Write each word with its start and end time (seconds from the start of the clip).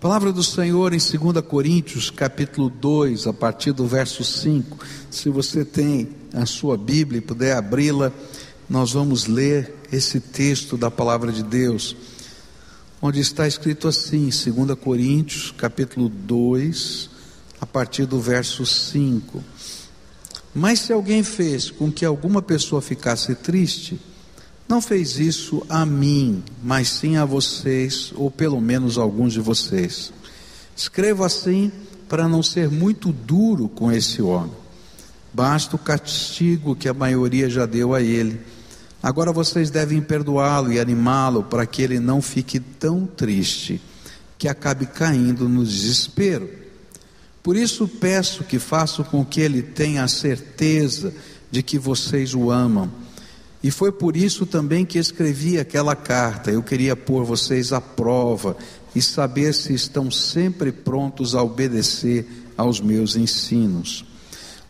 Palavra 0.00 0.30
do 0.30 0.44
Senhor 0.44 0.92
em 0.92 0.98
2 0.98 1.40
Coríntios, 1.46 2.10
capítulo 2.10 2.68
2, 2.68 3.26
a 3.26 3.32
partir 3.32 3.72
do 3.72 3.86
verso 3.86 4.22
5. 4.22 4.78
Se 5.10 5.30
você 5.30 5.64
tem 5.64 6.10
a 6.34 6.44
sua 6.44 6.76
Bíblia 6.76 7.18
e 7.18 7.22
puder 7.22 7.56
abri-la, 7.56 8.12
nós 8.68 8.92
vamos 8.92 9.26
ler 9.26 9.74
esse 9.90 10.20
texto 10.20 10.76
da 10.76 10.90
palavra 10.90 11.32
de 11.32 11.42
Deus, 11.42 11.96
onde 13.00 13.20
está 13.20 13.48
escrito 13.48 13.88
assim, 13.88 14.28
2 14.28 14.78
Coríntios, 14.78 15.50
capítulo 15.56 16.10
2, 16.10 17.08
a 17.58 17.64
partir 17.64 18.04
do 18.04 18.20
verso 18.20 18.66
5. 18.66 19.42
Mas 20.54 20.80
se 20.80 20.92
alguém 20.92 21.22
fez 21.22 21.70
com 21.70 21.90
que 21.90 22.04
alguma 22.04 22.42
pessoa 22.42 22.82
ficasse 22.82 23.34
triste, 23.34 23.98
não 24.68 24.80
fez 24.80 25.18
isso 25.18 25.64
a 25.68 25.86
mim, 25.86 26.42
mas 26.62 26.88
sim 26.88 27.16
a 27.16 27.24
vocês, 27.24 28.12
ou 28.16 28.30
pelo 28.30 28.60
menos 28.60 28.98
alguns 28.98 29.32
de 29.32 29.40
vocês. 29.40 30.12
Escrevo 30.76 31.24
assim 31.24 31.70
para 32.08 32.28
não 32.28 32.42
ser 32.42 32.68
muito 32.68 33.12
duro 33.12 33.68
com 33.68 33.92
esse 33.92 34.20
homem. 34.20 34.52
Basta 35.32 35.76
o 35.76 35.78
castigo 35.78 36.74
que 36.74 36.88
a 36.88 36.94
maioria 36.94 37.48
já 37.48 37.64
deu 37.64 37.94
a 37.94 38.02
ele. 38.02 38.40
Agora 39.02 39.32
vocês 39.32 39.70
devem 39.70 40.00
perdoá-lo 40.00 40.72
e 40.72 40.80
animá-lo 40.80 41.44
para 41.44 41.64
que 41.64 41.82
ele 41.82 42.00
não 42.00 42.20
fique 42.20 42.58
tão 42.58 43.06
triste, 43.06 43.80
que 44.36 44.48
acabe 44.48 44.86
caindo 44.86 45.48
no 45.48 45.64
desespero. 45.64 46.48
Por 47.40 47.56
isso 47.56 47.86
peço 47.86 48.42
que 48.42 48.58
façam 48.58 49.04
com 49.04 49.24
que 49.24 49.40
ele 49.40 49.62
tenha 49.62 50.02
a 50.02 50.08
certeza 50.08 51.14
de 51.50 51.62
que 51.62 51.78
vocês 51.78 52.34
o 52.34 52.50
amam 52.50 52.90
e 53.62 53.70
foi 53.70 53.90
por 53.90 54.16
isso 54.16 54.46
também 54.46 54.84
que 54.84 54.98
escrevi 54.98 55.58
aquela 55.58 55.96
carta. 55.96 56.50
Eu 56.50 56.62
queria 56.62 56.94
pôr 56.94 57.24
vocês 57.24 57.72
à 57.72 57.80
prova 57.80 58.56
e 58.94 59.02
saber 59.02 59.52
se 59.52 59.74
estão 59.74 60.10
sempre 60.10 60.70
prontos 60.70 61.34
a 61.34 61.42
obedecer 61.42 62.26
aos 62.56 62.80
meus 62.80 63.16
ensinos. 63.16 64.04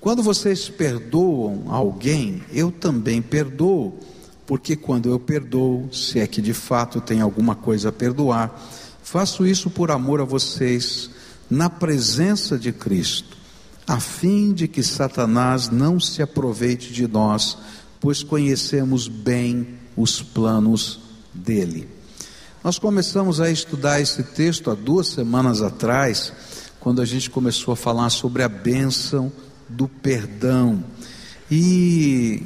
Quando 0.00 0.22
vocês 0.22 0.68
perdoam 0.68 1.64
alguém, 1.68 2.42
eu 2.52 2.70
também 2.70 3.20
perdoo, 3.20 3.98
porque 4.46 4.76
quando 4.76 5.08
eu 5.08 5.18
perdoo, 5.18 5.88
se 5.92 6.20
é 6.20 6.26
que 6.26 6.40
de 6.40 6.54
fato 6.54 7.00
tem 7.00 7.20
alguma 7.20 7.54
coisa 7.54 7.88
a 7.88 7.92
perdoar, 7.92 8.56
faço 9.02 9.46
isso 9.46 9.68
por 9.68 9.90
amor 9.90 10.20
a 10.20 10.24
vocês, 10.24 11.10
na 11.50 11.68
presença 11.68 12.56
de 12.56 12.72
Cristo, 12.72 13.36
a 13.86 14.00
fim 14.00 14.52
de 14.52 14.66
que 14.66 14.82
Satanás 14.82 15.68
não 15.68 15.98
se 15.98 16.22
aproveite 16.22 16.92
de 16.92 17.06
nós 17.06 17.58
pois 18.00 18.22
conhecemos 18.22 19.08
bem 19.08 19.68
os 19.96 20.22
planos 20.22 21.00
dele. 21.32 21.88
Nós 22.62 22.78
começamos 22.78 23.40
a 23.40 23.50
estudar 23.50 24.00
esse 24.00 24.22
texto 24.22 24.70
há 24.70 24.74
duas 24.74 25.08
semanas 25.08 25.62
atrás, 25.62 26.32
quando 26.80 27.00
a 27.00 27.04
gente 27.04 27.30
começou 27.30 27.72
a 27.72 27.76
falar 27.76 28.10
sobre 28.10 28.42
a 28.42 28.48
bênção 28.48 29.32
do 29.68 29.88
perdão. 29.88 30.84
E 31.50 32.42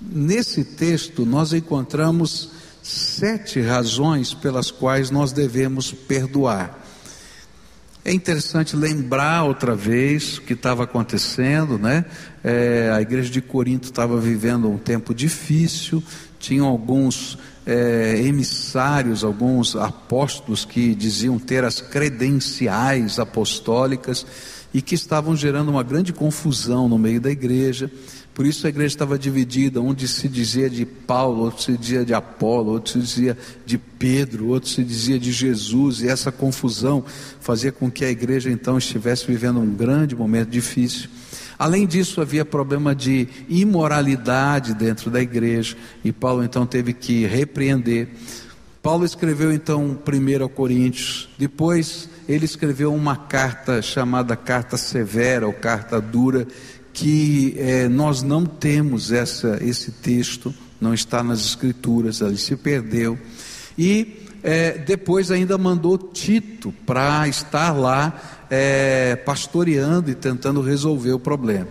nesse 0.00 0.64
texto 0.64 1.24
nós 1.24 1.52
encontramos 1.52 2.50
sete 2.82 3.60
razões 3.60 4.34
pelas 4.34 4.70
quais 4.70 5.10
nós 5.10 5.32
devemos 5.32 5.92
perdoar. 5.92 6.83
É 8.06 8.12
interessante 8.12 8.76
lembrar 8.76 9.44
outra 9.44 9.74
vez 9.74 10.36
o 10.36 10.42
que 10.42 10.52
estava 10.52 10.84
acontecendo, 10.84 11.78
né? 11.78 12.04
É, 12.44 12.92
a 12.94 13.00
igreja 13.00 13.30
de 13.30 13.40
Corinto 13.40 13.84
estava 13.84 14.20
vivendo 14.20 14.68
um 14.70 14.76
tempo 14.76 15.14
difícil, 15.14 16.04
tinham 16.38 16.66
alguns 16.66 17.38
é, 17.64 18.20
emissários, 18.22 19.24
alguns 19.24 19.74
apóstolos 19.74 20.66
que 20.66 20.94
diziam 20.94 21.38
ter 21.38 21.64
as 21.64 21.80
credenciais 21.80 23.18
apostólicas 23.18 24.26
e 24.74 24.82
que 24.82 24.94
estavam 24.94 25.34
gerando 25.34 25.70
uma 25.70 25.82
grande 25.82 26.12
confusão 26.12 26.86
no 26.90 26.98
meio 26.98 27.22
da 27.22 27.30
igreja. 27.30 27.90
Por 28.34 28.44
isso 28.44 28.66
a 28.66 28.68
igreja 28.68 28.88
estava 28.88 29.16
dividida, 29.16 29.80
onde 29.80 30.08
se 30.08 30.28
dizia 30.28 30.68
de 30.68 30.84
Paulo, 30.84 31.44
outro 31.44 31.62
se 31.62 31.76
dizia 31.78 32.04
de 32.04 32.12
Apolo, 32.12 32.72
outro 32.72 32.92
se 32.92 32.98
dizia 32.98 33.38
de 33.64 33.78
Pedro, 33.78 34.48
outro 34.48 34.68
se 34.68 34.82
dizia 34.82 35.20
de 35.20 35.30
Jesus, 35.30 36.02
e 36.02 36.08
essa 36.08 36.32
confusão 36.32 37.04
fazia 37.38 37.70
com 37.70 37.88
que 37.88 38.04
a 38.04 38.10
igreja 38.10 38.50
então 38.50 38.76
estivesse 38.76 39.24
vivendo 39.24 39.60
um 39.60 39.70
grande 39.72 40.16
momento 40.16 40.50
difícil. 40.50 41.08
Além 41.56 41.86
disso, 41.86 42.20
havia 42.20 42.44
problema 42.44 42.92
de 42.92 43.28
imoralidade 43.48 44.74
dentro 44.74 45.12
da 45.12 45.22
igreja, 45.22 45.76
e 46.04 46.10
Paulo 46.10 46.42
então 46.42 46.66
teve 46.66 46.92
que 46.92 47.26
repreender. 47.26 48.08
Paulo 48.82 49.04
escreveu 49.04 49.52
então 49.52 49.96
1 50.04 50.48
Coríntios, 50.48 51.28
depois 51.38 52.08
ele 52.28 52.44
escreveu 52.44 52.92
uma 52.92 53.16
carta 53.16 53.80
chamada 53.80 54.34
carta 54.34 54.76
severa 54.76 55.46
ou 55.46 55.52
carta 55.52 56.00
dura, 56.00 56.48
que 56.94 57.56
é, 57.58 57.88
nós 57.88 58.22
não 58.22 58.46
temos 58.46 59.10
essa, 59.10 59.58
esse 59.60 59.90
texto, 59.90 60.54
não 60.80 60.94
está 60.94 61.24
nas 61.24 61.40
escrituras, 61.40 62.20
ele 62.20 62.38
se 62.38 62.54
perdeu. 62.54 63.18
E 63.76 64.24
é, 64.44 64.78
depois 64.78 65.32
ainda 65.32 65.58
mandou 65.58 65.98
Tito 65.98 66.72
para 66.86 67.26
estar 67.26 67.72
lá 67.72 68.46
é, 68.48 69.16
pastoreando 69.16 70.10
e 70.10 70.14
tentando 70.14 70.62
resolver 70.62 71.12
o 71.12 71.18
problema. 71.18 71.66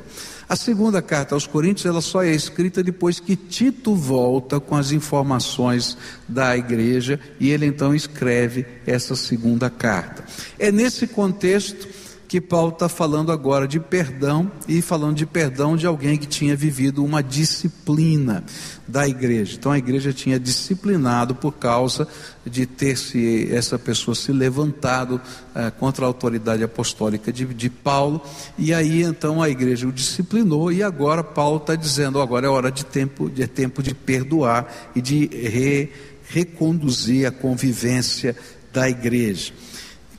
A 0.49 0.57
segunda 0.57 1.01
carta 1.01 1.35
aos 1.35 1.47
Coríntios 1.47 1.85
ela 1.85 2.01
só 2.01 2.21
é 2.21 2.31
escrita 2.31 2.83
depois 2.83 3.19
que 3.19 3.35
Tito 3.35 3.95
volta 3.95 4.59
com 4.59 4.75
as 4.75 4.91
informações 4.91 5.97
da 6.27 6.57
igreja 6.57 7.19
e 7.39 7.49
ele 7.49 7.65
então 7.65 7.95
escreve 7.95 8.65
essa 8.85 9.15
segunda 9.15 9.69
carta. 9.69 10.25
É 10.59 10.69
nesse 10.69 11.07
contexto 11.07 11.87
que 12.33 12.41
Paulo 12.41 12.69
está 12.69 12.89
falando 12.89 13.31
agora 13.31 13.67
de 13.67 13.79
perdão 13.79 14.51
e 14.67 14.81
falando 14.81 15.15
de 15.15 15.23
perdão 15.23 15.77
de 15.77 15.85
alguém 15.85 16.17
que 16.17 16.25
tinha 16.25 16.55
vivido 16.55 17.05
uma 17.05 17.21
disciplina 17.21 18.43
da 18.87 19.07
igreja. 19.07 19.55
Então 19.55 19.71
a 19.71 19.77
igreja 19.77 20.11
tinha 20.11 20.39
disciplinado 20.39 21.35
por 21.35 21.51
causa 21.51 22.07
de 22.43 22.65
ter 22.65 22.97
se 22.97 23.53
essa 23.53 23.77
pessoa 23.77 24.15
se 24.15 24.31
levantado 24.31 25.21
eh, 25.53 25.71
contra 25.77 26.05
a 26.05 26.07
autoridade 26.07 26.63
apostólica 26.63 27.31
de, 27.31 27.45
de, 27.45 27.69
Paulo 27.69 28.19
e 28.57 28.73
aí 28.73 29.03
então 29.03 29.39
a 29.39 29.47
igreja 29.47 29.87
o 29.87 29.91
disciplinou 29.91 30.71
e 30.71 30.81
agora 30.81 31.23
Paulo 31.23 31.57
está 31.57 31.75
dizendo 31.75 32.19
agora 32.19 32.47
é 32.47 32.49
hora 32.49 32.71
de 32.71 32.83
tempo 32.83 33.31
é 33.37 33.45
tempo 33.45 33.83
de 33.83 33.93
perdoar 33.93 34.91
e 34.95 35.01
de 35.03 35.27
re, 35.27 35.91
reconduzir 36.29 37.27
a 37.27 37.31
convivência 37.31 38.35
da 38.73 38.89
igreja. 38.89 39.53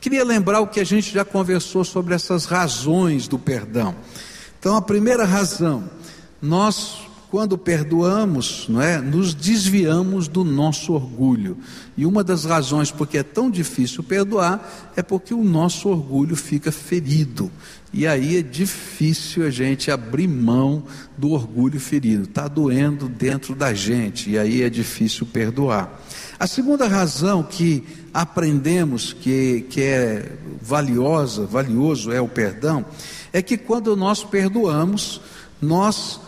Queria 0.04 0.22
lembrar 0.22 0.60
o 0.60 0.66
que 0.66 0.81
a 0.81 0.84
gente 0.84 1.10
já 1.15 1.25
conversou 1.25 1.82
sobre 1.82 2.15
essas 2.15 2.44
razões 2.44 3.26
do 3.26 3.38
perdão. 3.38 3.97
Então, 4.60 4.76
a 4.76 4.82
primeira 4.82 5.25
razão, 5.25 5.88
nós 6.42 7.03
quando 7.34 7.59
perdoamos, 7.59 8.67
não 8.69 8.81
é, 8.81 9.00
nos 9.00 9.34
desviamos 9.34 10.28
do 10.28 10.45
nosso 10.45 10.93
orgulho. 10.93 11.59
E 11.97 12.06
uma 12.06 12.22
das 12.22 12.45
razões 12.45 12.93
porque 12.93 13.19
é 13.19 13.25
tão 13.25 13.50
difícil 13.50 14.05
perdoar 14.05 14.93
é 14.95 15.03
porque 15.03 15.34
o 15.34 15.43
nosso 15.43 15.89
orgulho 15.89 16.37
fica 16.37 16.71
ferido. 16.71 17.50
E 17.93 18.06
aí 18.06 18.37
é 18.37 18.41
difícil 18.41 19.45
a 19.45 19.50
gente 19.50 19.91
abrir 19.91 20.28
mão 20.28 20.84
do 21.19 21.31
orgulho 21.31 21.81
ferido. 21.81 22.22
Está 22.22 22.47
doendo 22.47 23.09
dentro 23.09 23.56
da 23.56 23.75
gente 23.75 24.31
e 24.31 24.39
aí 24.39 24.62
é 24.62 24.71
difícil 24.71 25.27
perdoar. 25.27 26.01
A 26.39 26.47
segunda 26.47 26.87
razão 26.87 27.43
que 27.43 27.83
aprendemos 28.12 29.12
que, 29.12 29.66
que 29.69 29.83
é 29.83 30.33
valiosa, 30.62 31.47
valioso 31.47 32.12
é 32.12 32.21
o 32.21 32.28
perdão, 32.28 32.87
é 33.33 33.43
que 33.43 33.56
quando 33.56 33.97
nós 33.97 34.22
perdoamos, 34.22 35.21
nós 35.61 36.21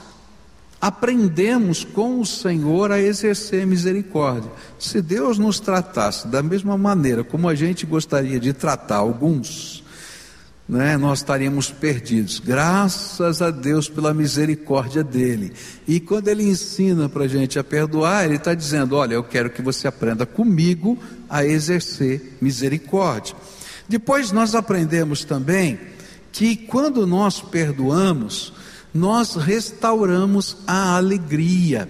aprendemos 0.81 1.84
com 1.84 2.20
o 2.20 2.26
Senhor 2.26 2.92
a 2.92 3.00
exercer 3.00 3.66
misericórdia. 3.66 4.50
Se 4.78 5.00
Deus 5.00 5.38
nos 5.38 5.59
tratasse 5.59 6.28
da 6.28 6.42
mesma 6.42 6.76
maneira 6.76 7.25
como 7.25 7.48
a 7.48 7.54
gente 7.54 7.87
gostaria 7.87 8.38
de 8.38 8.53
tratar 8.53 8.97
alguns, 8.97 9.82
né, 10.69 10.96
nós 10.96 11.20
estaríamos 11.20 11.70
perdidos. 11.70 12.40
Graças 12.40 13.40
a 13.40 13.50
Deus 13.50 13.88
pela 13.88 14.12
misericórdia 14.12 15.02
dele. 15.02 15.52
E 15.87 16.00
quando 16.00 16.28
ele 16.28 16.43
ensina 16.43 17.08
para 17.08 17.25
a 17.25 17.29
gente 17.29 17.58
a 17.58 17.64
perdoar, 17.64 18.25
ele 18.25 18.37
está 18.37 18.52
dizendo: 18.52 18.96
Olha, 18.96 19.14
eu 19.14 19.22
quero 19.22 19.50
que 19.50 19.62
você 19.62 19.87
aprenda 19.87 20.26
comigo 20.26 20.99
a 21.29 21.44
exercer 21.44 22.37
misericórdia. 22.40 23.34
Depois 23.88 24.32
nós 24.32 24.55
aprendemos 24.55 25.25
também 25.25 25.79
que 26.32 26.56
quando 26.56 27.06
nós 27.06 27.40
perdoamos, 27.40 28.52
nós 28.96 29.34
restauramos 29.37 30.56
a 30.66 30.96
alegria. 30.96 31.88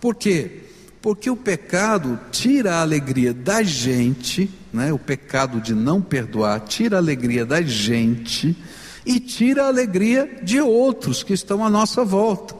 Por 0.00 0.14
quê? 0.14 0.62
Porque 1.02 1.28
o 1.28 1.36
pecado 1.36 2.18
tira 2.32 2.76
a 2.76 2.80
alegria 2.80 3.34
da 3.34 3.62
gente 3.62 4.50
né? 4.76 4.92
o 4.92 4.98
pecado 4.98 5.58
de 5.60 5.74
não 5.74 6.02
perdoar, 6.02 6.60
tira 6.60 6.96
a 6.96 7.00
alegria 7.00 7.46
da 7.46 7.62
gente 7.62 8.54
e 9.06 9.18
tira 9.18 9.64
a 9.64 9.68
alegria 9.68 10.40
de 10.42 10.60
outros 10.60 11.22
que 11.22 11.32
estão 11.32 11.64
à 11.64 11.70
nossa 11.70 12.04
volta. 12.04 12.54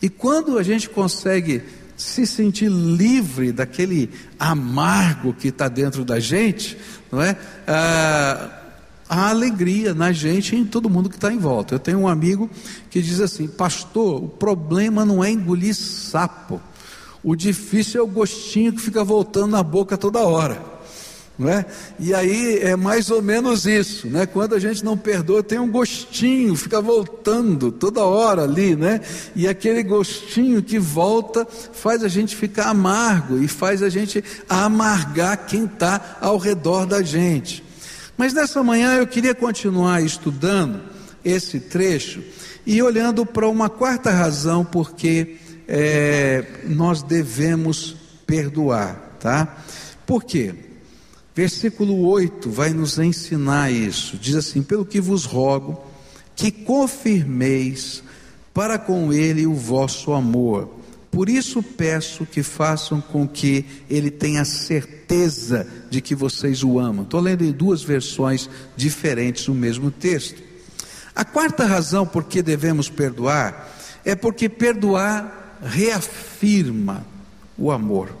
E 0.00 0.08
quando 0.08 0.58
a 0.58 0.62
gente 0.62 0.88
consegue 0.88 1.62
se 1.96 2.26
sentir 2.26 2.70
livre 2.70 3.52
daquele 3.52 4.08
amargo 4.38 5.34
que 5.34 5.48
está 5.48 5.68
dentro 5.68 6.04
da 6.04 6.18
gente, 6.18 6.78
não 7.12 7.20
é? 7.20 7.36
Ah, 7.66 8.67
uma 9.16 9.30
alegria 9.30 9.94
na 9.94 10.12
gente 10.12 10.54
e 10.54 10.58
em 10.58 10.64
todo 10.64 10.90
mundo 10.90 11.08
que 11.08 11.16
está 11.16 11.32
em 11.32 11.38
volta. 11.38 11.74
Eu 11.74 11.78
tenho 11.78 11.98
um 11.98 12.08
amigo 12.08 12.50
que 12.90 13.00
diz 13.00 13.20
assim: 13.20 13.46
Pastor, 13.46 14.22
o 14.24 14.28
problema 14.28 15.04
não 15.04 15.22
é 15.22 15.30
engolir 15.30 15.74
sapo, 15.74 16.60
o 17.22 17.34
difícil 17.34 18.00
é 18.00 18.04
o 18.04 18.06
gostinho 18.06 18.72
que 18.72 18.80
fica 18.80 19.02
voltando 19.04 19.52
na 19.52 19.62
boca 19.62 19.96
toda 19.96 20.20
hora. 20.20 20.78
É? 21.40 21.64
E 22.00 22.12
aí 22.12 22.58
é 22.62 22.74
mais 22.74 23.12
ou 23.12 23.22
menos 23.22 23.64
isso, 23.64 24.08
né? 24.08 24.26
Quando 24.26 24.56
a 24.56 24.58
gente 24.58 24.84
não 24.84 24.98
perdoa, 24.98 25.40
tem 25.40 25.56
um 25.56 25.70
gostinho, 25.70 26.56
fica 26.56 26.80
voltando 26.80 27.70
toda 27.70 28.02
hora 28.02 28.42
ali, 28.42 28.74
né? 28.74 29.00
E 29.36 29.46
aquele 29.46 29.84
gostinho 29.84 30.60
que 30.60 30.80
volta 30.80 31.46
faz 31.46 32.02
a 32.02 32.08
gente 32.08 32.34
ficar 32.34 32.70
amargo 32.70 33.38
e 33.38 33.46
faz 33.46 33.84
a 33.84 33.88
gente 33.88 34.24
amargar 34.48 35.46
quem 35.46 35.66
está 35.66 36.18
ao 36.20 36.38
redor 36.38 36.86
da 36.86 37.02
gente. 37.02 37.67
Mas 38.18 38.34
nessa 38.34 38.64
manhã 38.64 38.94
eu 38.94 39.06
queria 39.06 39.32
continuar 39.32 40.02
estudando 40.02 40.82
esse 41.24 41.60
trecho 41.60 42.20
e 42.66 42.82
olhando 42.82 43.24
para 43.24 43.48
uma 43.48 43.70
quarta 43.70 44.10
razão 44.10 44.64
porque 44.64 45.36
é, 45.68 46.44
nós 46.64 47.00
devemos 47.00 47.94
perdoar, 48.26 49.16
tá? 49.20 49.58
Por 50.04 50.24
quê? 50.24 50.52
Versículo 51.32 52.08
8 52.08 52.50
vai 52.50 52.70
nos 52.70 52.98
ensinar 52.98 53.70
isso. 53.70 54.16
Diz 54.16 54.34
assim: 54.34 54.64
Pelo 54.64 54.84
que 54.84 55.00
vos 55.00 55.24
rogo, 55.24 55.80
que 56.34 56.50
confirmeis 56.50 58.02
para 58.52 58.80
com 58.80 59.12
ele 59.12 59.46
o 59.46 59.54
vosso 59.54 60.12
amor. 60.12 60.77
Por 61.18 61.28
isso 61.28 61.64
peço 61.64 62.24
que 62.24 62.44
façam 62.44 63.00
com 63.00 63.26
que 63.26 63.66
ele 63.90 64.08
tenha 64.08 64.44
certeza 64.44 65.66
de 65.90 66.00
que 66.00 66.14
vocês 66.14 66.62
o 66.62 66.78
amam. 66.78 67.02
Estou 67.02 67.18
lendo 67.18 67.42
em 67.44 67.50
duas 67.50 67.82
versões 67.82 68.48
diferentes 68.76 69.48
o 69.48 69.52
mesmo 69.52 69.90
texto. 69.90 70.40
A 71.16 71.24
quarta 71.24 71.66
razão 71.66 72.06
por 72.06 72.22
que 72.22 72.40
devemos 72.40 72.88
perdoar 72.88 73.68
é 74.04 74.14
porque 74.14 74.48
perdoar 74.48 75.58
reafirma 75.60 77.04
o 77.58 77.72
amor. 77.72 78.16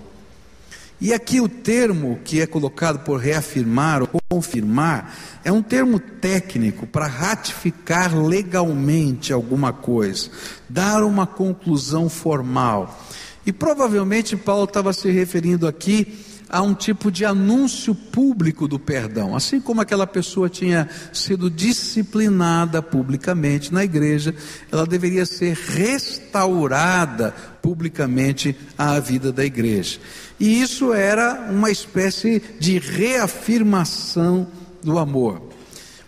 E 1.00 1.12
aqui 1.12 1.40
o 1.40 1.48
termo 1.48 2.18
que 2.24 2.40
é 2.40 2.46
colocado 2.46 3.04
por 3.04 3.20
reafirmar 3.20 4.02
ou 4.02 4.08
confirmar 4.28 5.16
é 5.44 5.52
um 5.52 5.62
termo 5.62 6.00
técnico 6.00 6.86
para 6.88 7.06
ratificar 7.06 8.16
legalmente 8.16 9.32
alguma 9.32 9.72
coisa, 9.72 10.28
dar 10.68 11.04
uma 11.04 11.24
conclusão 11.26 12.08
formal. 12.08 12.98
E 13.46 13.52
provavelmente 13.52 14.36
Paulo 14.36 14.64
estava 14.64 14.92
se 14.92 15.08
referindo 15.10 15.68
aqui 15.68 16.18
a 16.48 16.62
um 16.62 16.74
tipo 16.74 17.10
de 17.10 17.24
anúncio 17.24 17.94
público 17.94 18.66
do 18.66 18.78
perdão. 18.78 19.36
Assim 19.36 19.60
como 19.60 19.80
aquela 19.80 20.06
pessoa 20.06 20.48
tinha 20.48 20.88
sido 21.12 21.50
disciplinada 21.50 22.82
publicamente 22.82 23.72
na 23.72 23.84
igreja, 23.84 24.34
ela 24.72 24.86
deveria 24.86 25.26
ser 25.26 25.54
restaurada 25.54 27.34
publicamente 27.60 28.56
à 28.76 28.98
vida 28.98 29.30
da 29.30 29.44
igreja. 29.44 29.98
E 30.40 30.62
isso 30.62 30.94
era 30.94 31.48
uma 31.50 31.70
espécie 31.70 32.42
de 32.58 32.78
reafirmação 32.78 34.46
do 34.82 34.98
amor. 34.98 35.42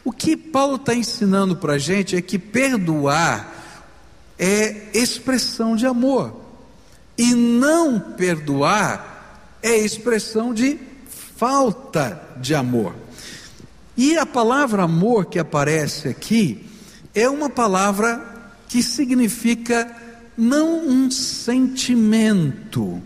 O 0.05 0.13
que 0.13 0.37
Paulo 0.37 0.77
está 0.77 0.95
ensinando 0.95 1.57
para 1.57 1.75
a 1.75 1.79
gente 1.79 2.17
é 2.17 2.23
que 2.23 2.39
perdoar 2.39 3.59
é 4.39 4.89
expressão 4.95 5.77
de 5.77 5.85
amor, 5.85 6.41
e 7.19 7.35
não 7.35 8.01
perdoar 8.01 9.20
é 9.63 9.77
expressão 9.77 10.53
de 10.55 10.79
falta 11.37 12.21
de 12.37 12.55
amor. 12.55 12.95
E 13.97 14.17
a 14.17 14.25
palavra 14.25 14.83
amor 14.85 15.27
que 15.27 15.39
aparece 15.39 16.09
aqui 16.09 16.67
é 17.15 17.29
uma 17.29 17.51
palavra 17.51 18.53
que 18.69 18.83
significa 18.83 19.95
não 20.37 20.87
um 20.87 21.11
sentimento, 21.11 23.03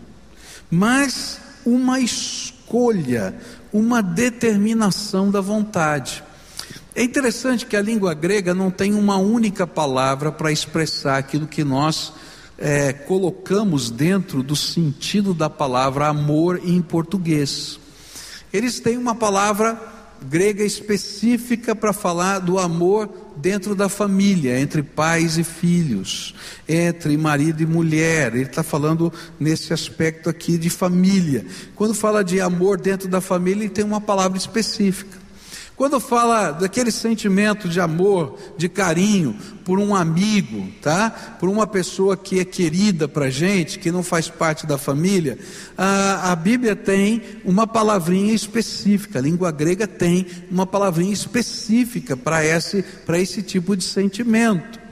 mas 0.71 1.41
uma 1.65 1.99
escolha, 1.99 3.35
uma 3.73 4.03
determinação 4.03 5.31
da 5.31 5.41
vontade. 5.41 6.23
É 6.95 7.03
interessante 7.03 7.67
que 7.67 7.77
a 7.77 7.83
língua 7.83 8.15
grega 8.15 8.55
não 8.55 8.71
tem 8.71 8.95
uma 8.95 9.17
única 9.17 9.67
palavra 9.67 10.31
para 10.31 10.53
expressar 10.53 11.19
aquilo 11.19 11.47
que 11.47 11.65
nós 11.65 12.13
é, 12.65 12.95
colocamos 12.95 13.91
dentro 13.91 14.43
do 14.43 14.57
sentido 14.57 15.35
da 15.35 15.51
palavra 15.51 16.07
amor 16.07 16.59
em 16.65 16.81
português. 16.81 17.79
Eles 18.51 18.81
têm 18.81 18.97
uma 18.97 19.15
palavra 19.15 19.79
grega 20.23 20.65
específica 20.65 21.77
para 21.77 21.93
falar 21.93 22.39
do 22.39 22.59
amor 22.59 23.11
dentro 23.37 23.75
da 23.75 23.91
família, 23.91 24.59
entre 24.59 24.83
pais 24.83 25.37
e 25.37 25.45
filhos, 25.45 26.35
entre 26.67 27.15
marido 27.19 27.63
e 27.63 27.67
mulher. 27.67 28.35
Ele 28.35 28.45
está 28.45 28.63
falando 28.63 29.13
nesse 29.39 29.75
aspecto 29.75 30.31
aqui 30.31 30.57
de 30.57 30.71
família. 30.71 31.45
Quando 31.75 31.93
fala 31.93 32.25
de 32.25 32.41
amor 32.41 32.81
dentro 32.81 33.09
da 33.09 33.21
família, 33.21 33.65
ele 33.65 33.75
tem 33.75 33.85
uma 33.85 34.01
palavra 34.01 34.39
específica. 34.39 35.24
Quando 35.77 35.99
fala 35.99 36.53
daquele 36.53 36.93
sentimento 36.93 37.69
de 37.69 37.81
amor, 37.81 38.39
de 38.57 38.69
carinho 38.69 39.37
por 39.65 39.81
um 39.81 39.95
amigo, 39.95 40.69
tá? 40.81 41.11
Por 41.41 41.49
uma 41.49 41.67
pessoa 41.67 42.17
que 42.17 42.39
é 42.39 42.45
querida 42.45 43.09
para 43.09 43.29
gente, 43.29 43.81
que 43.81 43.91
não 43.91 44.03
faz 44.03 44.29
parte 44.29 44.67
da 44.67 44.79
família, 44.79 45.37
a, 45.77 46.31
a 46.31 46.37
Bíblia 46.37 46.77
tem 46.77 47.23
uma 47.45 47.67
palavrinha 47.67 48.33
específica, 48.33 49.19
a 49.19 49.23
língua 49.23 49.51
grega 49.51 49.87
tem 49.87 50.27
uma 50.49 50.65
palavrinha 50.67 51.13
específica 51.13 52.17
para 52.17 52.45
esse, 52.45 52.83
para 53.05 53.19
esse 53.19 53.43
tipo 53.43 53.77
de 53.77 53.83
sentimento. 53.83 54.84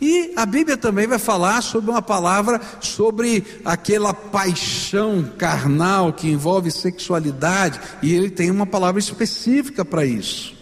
E 0.00 0.32
a 0.36 0.46
Bíblia 0.46 0.76
também 0.76 1.06
vai 1.06 1.18
falar 1.18 1.60
sobre 1.60 1.90
uma 1.90 2.02
palavra 2.02 2.60
sobre 2.80 3.44
aquela 3.64 4.14
paixão 4.14 5.28
carnal 5.36 6.12
que 6.12 6.28
envolve 6.28 6.70
sexualidade, 6.70 7.80
e 8.00 8.14
ele 8.14 8.30
tem 8.30 8.50
uma 8.50 8.66
palavra 8.66 9.00
específica 9.00 9.84
para 9.84 10.04
isso. 10.04 10.54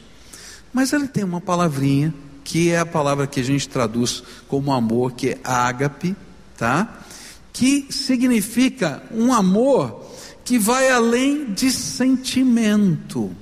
Mas 0.72 0.92
ele 0.92 1.08
tem 1.08 1.24
uma 1.24 1.40
palavrinha 1.40 2.12
que 2.44 2.70
é 2.70 2.78
a 2.78 2.86
palavra 2.86 3.26
que 3.26 3.40
a 3.40 3.44
gente 3.44 3.68
traduz 3.68 4.22
como 4.46 4.72
amor, 4.72 5.12
que 5.12 5.30
é 5.30 5.38
ágape, 5.42 6.14
tá? 6.56 7.00
Que 7.52 7.88
significa 7.90 9.02
um 9.10 9.32
amor 9.32 10.06
que 10.44 10.58
vai 10.58 10.88
além 10.90 11.52
de 11.52 11.72
sentimento. 11.72 13.34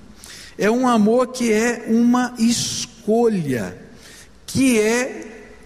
É 0.56 0.70
um 0.70 0.88
amor 0.88 1.28
que 1.28 1.52
é 1.52 1.84
uma 1.88 2.32
escolha, 2.38 3.76
que 4.46 4.80
é 4.80 5.23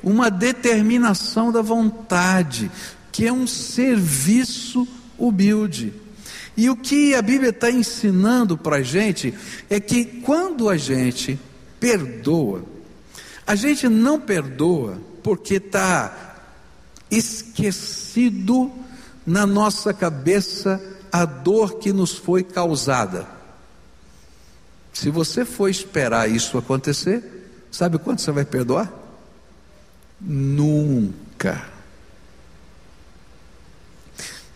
uma 0.09 0.31
determinação 0.31 1.53
da 1.53 1.61
vontade, 1.61 2.71
que 3.13 3.27
é 3.27 3.33
um 3.33 3.47
serviço 3.47 4.89
humilde. 5.19 5.93
E 6.57 6.71
o 6.71 6.77
que 6.77 7.15
a 7.15 7.23
Bíblia 7.23 7.51
está 7.51 7.71
ensinando 7.71 8.57
para 8.57 8.77
a 8.77 8.83
gente 8.83 9.35
é 9.69 9.79
que 9.79 10.05
quando 10.05 10.69
a 10.69 10.77
gente 10.77 11.39
perdoa, 11.79 12.65
a 13.47 13.55
gente 13.55 13.89
não 13.89 14.19
perdoa 14.19 14.99
porque 15.23 15.55
está 15.55 16.37
esquecido 17.11 18.73
na 19.27 19.47
nossa 19.47 19.93
cabeça 19.93 20.83
a 21.13 21.25
dor 21.25 21.79
que 21.79 21.93
nos 21.93 22.13
foi 22.13 22.43
causada. 22.43 23.27
Se 24.93 25.11
você 25.11 25.45
for 25.45 25.69
esperar 25.69 26.29
isso 26.29 26.59
acontecer, 26.59 27.23
sabe 27.71 27.99
quanto 27.99 28.21
você 28.21 28.33
vai 28.33 28.45
perdoar? 28.45 28.98
Nunca. 30.21 31.69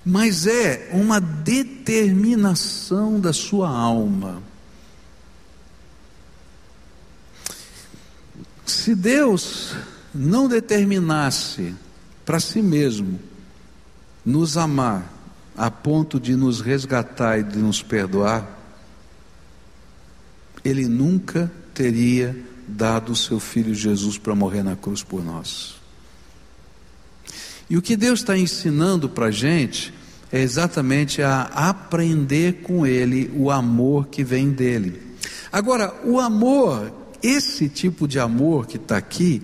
Mas 0.04 0.46
é 0.46 0.90
uma 0.92 1.20
determinação 1.20 3.20
da 3.20 3.32
sua 3.32 3.68
alma. 3.68 4.42
Se 8.66 8.94
Deus 8.94 9.76
não 10.12 10.48
determinasse 10.48 11.74
para 12.24 12.40
si 12.40 12.60
mesmo 12.60 13.20
nos 14.24 14.56
amar 14.56 15.10
a 15.56 15.70
ponto 15.70 16.18
de 16.18 16.34
nos 16.34 16.60
resgatar 16.60 17.38
e 17.38 17.44
de 17.44 17.58
nos 17.58 17.82
perdoar, 17.82 18.48
Ele 20.64 20.88
nunca 20.88 21.50
teria 21.74 22.36
dado 22.66 23.12
o 23.12 23.16
seu 23.16 23.40
filho 23.40 23.74
Jesus 23.74 24.18
para 24.18 24.34
morrer 24.34 24.62
na 24.62 24.76
cruz 24.76 25.02
por 25.02 25.24
nós. 25.24 25.74
E 27.68 27.76
o 27.76 27.82
que 27.82 27.96
Deus 27.96 28.20
está 28.20 28.36
ensinando 28.36 29.08
para 29.08 29.26
a 29.26 29.30
gente 29.30 29.94
é 30.30 30.40
exatamente 30.40 31.22
a 31.22 31.42
aprender 31.42 32.62
com 32.62 32.86
Ele 32.86 33.30
o 33.34 33.50
amor 33.50 34.08
que 34.08 34.24
vem 34.24 34.50
dele. 34.50 35.00
Agora, 35.50 35.94
o 36.04 36.18
amor, 36.18 36.92
esse 37.22 37.68
tipo 37.68 38.08
de 38.08 38.18
amor 38.18 38.66
que 38.66 38.76
está 38.76 38.96
aqui, 38.96 39.42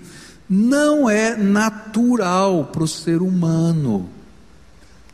não 0.48 1.08
é 1.08 1.36
natural 1.36 2.66
para 2.72 2.82
o 2.82 2.88
ser 2.88 3.20
humano. 3.20 4.08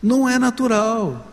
Não 0.00 0.28
é 0.28 0.38
natural. 0.38 1.32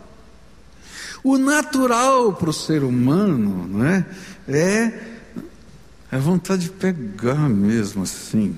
O 1.23 1.37
natural 1.37 2.33
para 2.33 2.49
o 2.49 2.53
ser 2.53 2.83
humano 2.83 3.67
não 3.67 3.85
é, 3.85 4.05
é 4.47 5.20
É 6.11 6.17
vontade 6.17 6.63
de 6.63 6.69
pegar 6.71 7.47
mesmo 7.47 8.03
assim, 8.03 8.55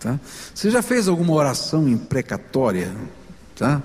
tá? 0.00 0.18
Você 0.54 0.70
já 0.70 0.80
fez 0.80 1.08
alguma 1.08 1.34
oração 1.34 1.86
imprecatória, 1.86 2.90
tá? 3.54 3.82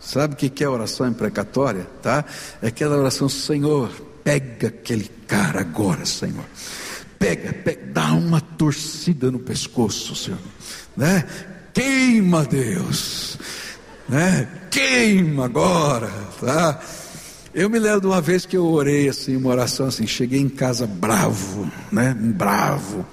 Sabe 0.00 0.34
o 0.34 0.36
que 0.36 0.64
é 0.64 0.68
oração 0.68 1.06
imprecatória, 1.06 1.86
tá? 2.02 2.24
É 2.62 2.68
aquela 2.68 2.96
oração, 2.96 3.28
Senhor, 3.28 3.90
pega 4.22 4.68
aquele 4.68 5.10
cara 5.26 5.60
agora, 5.60 6.06
Senhor. 6.06 6.44
Pega, 7.18 7.52
pega, 7.52 7.86
dá 7.92 8.12
uma 8.12 8.40
torcida 8.40 9.30
no 9.30 9.38
pescoço, 9.38 10.14
Senhor, 10.14 10.38
né? 10.96 11.24
Queima, 11.72 12.44
Deus, 12.44 13.38
né? 14.08 14.48
Queima 14.70 15.44
agora, 15.44 16.10
tá? 16.40 16.80
Eu 17.54 17.70
me 17.70 17.78
lembro 17.78 18.00
de 18.00 18.06
uma 18.08 18.20
vez 18.20 18.44
que 18.44 18.56
eu 18.56 18.66
orei 18.66 19.08
assim, 19.08 19.36
uma 19.36 19.50
oração 19.50 19.86
assim, 19.86 20.08
cheguei 20.08 20.40
em 20.40 20.48
casa 20.48 20.88
bravo, 20.88 21.70
né? 21.92 22.12
Bravo. 22.12 23.06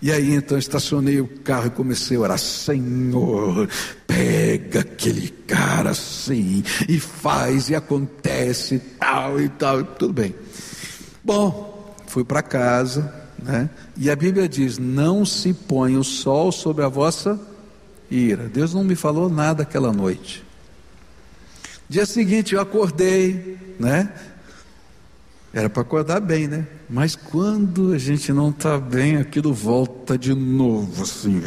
E 0.00 0.12
aí 0.12 0.34
então 0.34 0.56
estacionei 0.56 1.20
o 1.20 1.26
carro 1.26 1.66
e 1.66 1.70
comecei 1.70 2.16
a 2.16 2.20
orar, 2.20 2.38
Senhor, 2.38 3.68
pega 4.06 4.80
aquele 4.82 5.28
cara 5.28 5.90
assim, 5.90 6.62
e 6.88 7.00
faz, 7.00 7.70
e 7.70 7.74
acontece, 7.74 8.76
e 8.76 8.78
tal 8.78 9.40
e 9.40 9.48
tal, 9.48 9.82
tudo 9.82 10.12
bem. 10.12 10.32
Bom, 11.24 11.96
fui 12.06 12.22
para 12.22 12.40
casa, 12.40 13.12
né? 13.42 13.68
E 13.96 14.08
a 14.08 14.14
Bíblia 14.14 14.48
diz: 14.48 14.78
não 14.78 15.24
se 15.24 15.52
põe 15.52 15.96
o 15.96 16.04
sol 16.04 16.52
sobre 16.52 16.84
a 16.84 16.88
vossa 16.88 17.36
ira. 18.08 18.48
Deus 18.48 18.72
não 18.72 18.84
me 18.84 18.94
falou 18.94 19.28
nada 19.28 19.64
aquela 19.64 19.92
noite. 19.92 20.46
Dia 21.88 22.04
seguinte 22.04 22.54
eu 22.54 22.60
acordei, 22.60 23.56
né? 23.78 24.12
Era 25.52 25.70
para 25.70 25.80
acordar 25.80 26.20
bem, 26.20 26.46
né? 26.46 26.66
Mas 26.88 27.16
quando 27.16 27.92
a 27.94 27.98
gente 27.98 28.32
não 28.32 28.50
está 28.50 28.78
bem, 28.78 29.16
aquilo 29.16 29.54
volta 29.54 30.18
de 30.18 30.34
novo, 30.34 31.02
assim. 31.02 31.40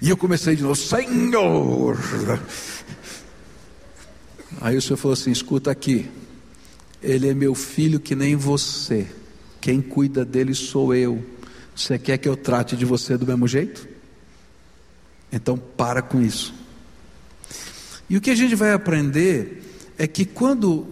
E 0.00 0.08
eu 0.08 0.16
comecei 0.16 0.56
de 0.56 0.62
novo, 0.62 0.74
Senhor! 0.74 1.98
Aí 4.60 4.76
o 4.76 4.82
Senhor 4.82 4.96
falou 4.96 5.12
assim: 5.12 5.30
escuta 5.30 5.70
aqui, 5.70 6.10
ele 7.02 7.28
é 7.28 7.34
meu 7.34 7.54
filho 7.54 8.00
que 8.00 8.14
nem 8.14 8.34
você, 8.34 9.06
quem 9.60 9.82
cuida 9.82 10.24
dele 10.24 10.54
sou 10.54 10.94
eu. 10.94 11.22
Você 11.76 11.98
quer 11.98 12.16
que 12.16 12.28
eu 12.28 12.36
trate 12.36 12.76
de 12.76 12.84
você 12.84 13.18
do 13.18 13.26
mesmo 13.26 13.46
jeito? 13.46 13.86
Então 15.30 15.58
para 15.58 16.00
com 16.00 16.22
isso. 16.22 16.54
E 18.08 18.16
o 18.16 18.20
que 18.20 18.30
a 18.30 18.34
gente 18.34 18.54
vai 18.54 18.72
aprender 18.72 19.62
é 19.98 20.06
que 20.06 20.24
quando 20.24 20.86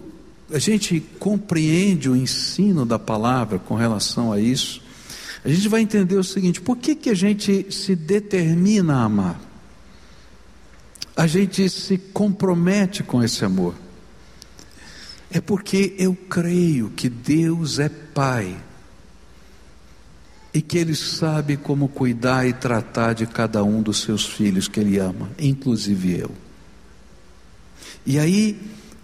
a 0.53 0.59
gente 0.59 1.01
compreende 1.19 2.09
o 2.09 2.17
ensino 2.17 2.85
da 2.85 2.99
palavra 2.99 3.59
com 3.59 3.75
relação 3.75 4.33
a 4.33 4.41
isso, 4.41 4.83
a 5.45 5.49
gente 5.49 5.69
vai 5.69 5.81
entender 5.81 6.17
o 6.17 6.25
seguinte: 6.25 6.61
por 6.61 6.77
que, 6.77 6.95
que 6.95 7.11
a 7.11 7.15
gente 7.15 7.67
se 7.71 7.97
determina 7.97 8.97
a 8.97 9.05
amar? 9.05 9.41
A 11.17 11.27
gente 11.27 11.69
se 11.69 11.99
compromete 11.99 13.03
com 13.03 13.23
esse 13.23 13.45
amor. 13.45 13.75
É 15.31 15.41
porque 15.41 15.95
eu 15.99 16.15
creio 16.15 16.91
que 16.91 17.09
Deus 17.09 17.79
é 17.79 17.89
Pai 17.89 18.57
e 20.53 20.61
que 20.61 20.77
Ele 20.77 20.95
sabe 20.95 21.57
como 21.57 21.89
cuidar 21.89 22.47
e 22.47 22.53
tratar 22.53 23.15
de 23.15 23.27
cada 23.27 23.65
um 23.65 23.83
dos 23.83 24.03
seus 24.03 24.27
filhos 24.27 24.69
que 24.69 24.81
Ele 24.81 24.99
ama, 24.99 25.31
inclusive 25.39 26.19
eu. 26.19 26.31
E 28.05 28.19
aí 28.19 28.61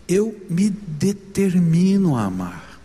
eu 0.08 0.34
me 0.48 0.70
determino 0.70 2.16
a 2.16 2.24
amar. 2.24 2.80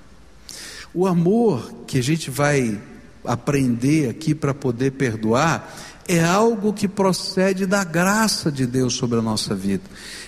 O 0.94 1.08
amor 1.08 1.74
que 1.88 1.98
a 1.98 2.04
gente 2.04 2.30
vai 2.30 2.80
aprender 3.26 4.10
aqui 4.10 4.36
para 4.36 4.54
poder 4.54 4.92
perdoar 4.92 5.74
é 6.08 6.22
algo 6.24 6.74
que 6.74 6.88
procede 6.88 7.66
da 7.66 7.84
graça 7.84 8.52
de 8.52 8.66
Deus 8.66 8.94
sobre 8.94 9.20
a 9.20 9.22
nossa 9.22 9.56
vida. 9.56 9.84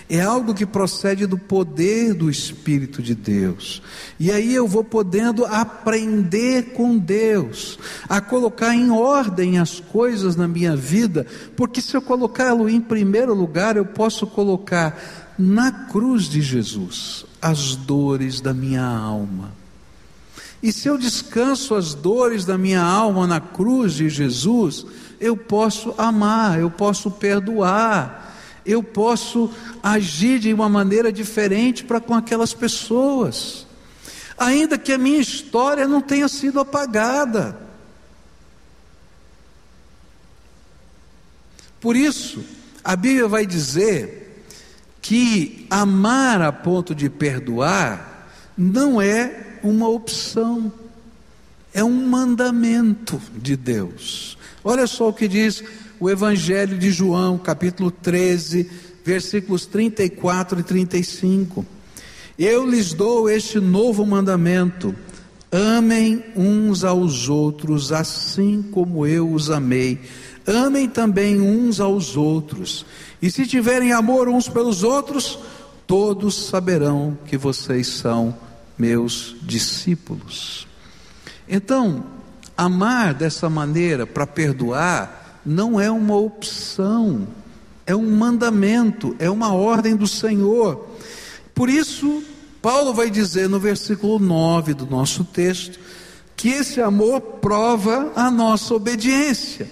É 0.08 0.22
algo 0.22 0.54
que 0.54 0.64
procede 0.64 1.26
do 1.26 1.36
poder 1.36 2.14
do 2.14 2.30
Espírito 2.30 3.02
de 3.02 3.14
Deus. 3.14 3.82
E 4.18 4.30
aí 4.30 4.54
eu 4.54 4.66
vou 4.66 4.84
podendo 4.84 5.44
aprender 5.44 6.72
com 6.72 6.96
Deus, 6.96 7.78
a 8.08 8.20
colocar 8.20 8.74
em 8.74 8.90
ordem 8.90 9.58
as 9.58 9.80
coisas 9.80 10.36
na 10.36 10.48
minha 10.48 10.76
vida, 10.76 11.26
porque 11.56 11.80
se 11.80 11.96
eu 11.96 12.00
colocá-lo 12.00 12.68
em 12.68 12.80
primeiro 12.80 13.34
lugar, 13.34 13.76
eu 13.76 13.84
posso 13.84 14.26
colocar 14.26 15.25
na 15.38 15.70
cruz 15.70 16.24
de 16.24 16.40
Jesus 16.40 17.26
as 17.40 17.76
dores 17.76 18.40
da 18.40 18.54
minha 18.54 18.84
alma. 18.84 19.52
E 20.62 20.72
se 20.72 20.88
eu 20.88 20.96
descanso 20.96 21.74
as 21.74 21.94
dores 21.94 22.44
da 22.44 22.56
minha 22.56 22.82
alma 22.82 23.26
na 23.26 23.40
cruz 23.40 23.94
de 23.94 24.08
Jesus, 24.08 24.86
eu 25.20 25.36
posso 25.36 25.94
amar, 25.96 26.58
eu 26.58 26.70
posso 26.70 27.10
perdoar, 27.10 28.34
eu 28.64 28.82
posso 28.82 29.50
agir 29.82 30.38
de 30.40 30.52
uma 30.52 30.68
maneira 30.68 31.12
diferente 31.12 31.84
para 31.84 32.00
com 32.00 32.14
aquelas 32.14 32.52
pessoas, 32.52 33.66
ainda 34.36 34.76
que 34.76 34.92
a 34.92 34.98
minha 34.98 35.20
história 35.20 35.86
não 35.86 36.00
tenha 36.00 36.26
sido 36.26 36.58
apagada. 36.58 37.56
Por 41.80 41.94
isso, 41.94 42.42
a 42.82 42.96
Bíblia 42.96 43.28
vai 43.28 43.46
dizer 43.46 44.25
que 45.06 45.66
amar 45.70 46.42
a 46.42 46.50
ponto 46.50 46.92
de 46.92 47.08
perdoar 47.08 48.28
não 48.58 49.00
é 49.00 49.58
uma 49.62 49.88
opção, 49.88 50.72
é 51.72 51.84
um 51.84 52.08
mandamento 52.08 53.22
de 53.32 53.56
Deus. 53.56 54.36
Olha 54.64 54.84
só 54.88 55.10
o 55.10 55.12
que 55.12 55.28
diz 55.28 55.62
o 56.00 56.10
Evangelho 56.10 56.76
de 56.76 56.90
João, 56.90 57.38
capítulo 57.38 57.88
13, 57.88 58.68
versículos 59.04 59.64
34 59.64 60.58
e 60.58 60.62
35. 60.64 61.64
Eu 62.36 62.68
lhes 62.68 62.92
dou 62.92 63.30
este 63.30 63.60
novo 63.60 64.04
mandamento: 64.04 64.92
amem 65.52 66.24
uns 66.34 66.82
aos 66.82 67.28
outros, 67.28 67.92
assim 67.92 68.60
como 68.72 69.06
eu 69.06 69.30
os 69.30 69.52
amei. 69.52 70.00
Amem 70.46 70.88
também 70.88 71.40
uns 71.40 71.80
aos 71.80 72.16
outros. 72.16 72.86
E 73.20 73.30
se 73.30 73.46
tiverem 73.46 73.92
amor 73.92 74.28
uns 74.28 74.48
pelos 74.48 74.82
outros, 74.82 75.38
todos 75.86 76.34
saberão 76.34 77.18
que 77.26 77.36
vocês 77.36 77.88
são 77.88 78.36
meus 78.78 79.36
discípulos. 79.42 80.66
Então, 81.48 82.04
amar 82.56 83.14
dessa 83.14 83.48
maneira 83.48 84.06
para 84.06 84.26
perdoar 84.26 85.40
não 85.44 85.80
é 85.80 85.90
uma 85.90 86.16
opção, 86.16 87.26
é 87.86 87.94
um 87.94 88.16
mandamento, 88.16 89.14
é 89.18 89.30
uma 89.30 89.52
ordem 89.52 89.94
do 89.94 90.06
Senhor. 90.06 90.86
Por 91.54 91.68
isso, 91.68 92.22
Paulo 92.60 92.92
vai 92.92 93.10
dizer 93.10 93.48
no 93.48 93.60
versículo 93.60 94.18
9 94.18 94.74
do 94.74 94.86
nosso 94.86 95.24
texto 95.24 95.78
que 96.36 96.48
esse 96.48 96.80
amor 96.80 97.20
prova 97.20 98.12
a 98.14 98.30
nossa 98.30 98.74
obediência. 98.74 99.70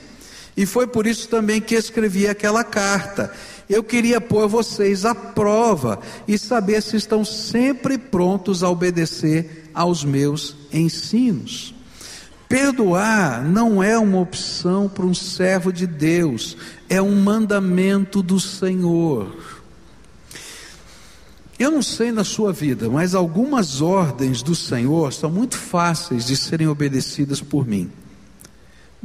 E 0.57 0.65
foi 0.67 0.87
por 0.87 1.07
isso 1.07 1.29
também 1.29 1.61
que 1.61 1.75
escrevi 1.75 2.29
aquela 2.29 2.63
carta. 2.63 3.33
Eu 3.69 3.83
queria 3.83 4.21
pôr 4.21 4.47
vocês 4.47 5.05
à 5.05 5.15
prova 5.15 5.99
e 6.29 6.39
saber 6.39 6.83
se 6.83 6.97
estão 6.97 7.25
sempre 7.25 7.99
prontos 7.99 8.63
a 8.63 8.69
obedecer 8.69 9.71
aos 9.75 10.05
meus 10.05 10.55
ensinos. 10.73 11.75
Perdoar 12.49 13.43
não 13.43 13.83
é 13.83 13.99
uma 13.99 14.21
opção 14.21 14.89
para 14.89 15.07
um 15.07 15.15
servo 15.15 15.73
de 15.73 15.87
Deus, 15.87 16.57
é 16.89 17.03
um 17.03 17.21
mandamento 17.21 18.23
do 18.23 18.39
Senhor. 18.39 19.35
Eu 21.59 21.71
não 21.71 21.83
sei 21.83 22.13
na 22.13 22.23
sua 22.23 22.53
vida, 22.53 22.89
mas 22.89 23.15
algumas 23.15 23.81
ordens 23.81 24.43
do 24.43 24.55
Senhor 24.55 25.13
são 25.13 25.31
muito 25.31 25.57
fáceis 25.57 26.27
de 26.27 26.37
serem 26.37 26.69
obedecidas 26.69 27.41
por 27.41 27.67
mim 27.67 27.91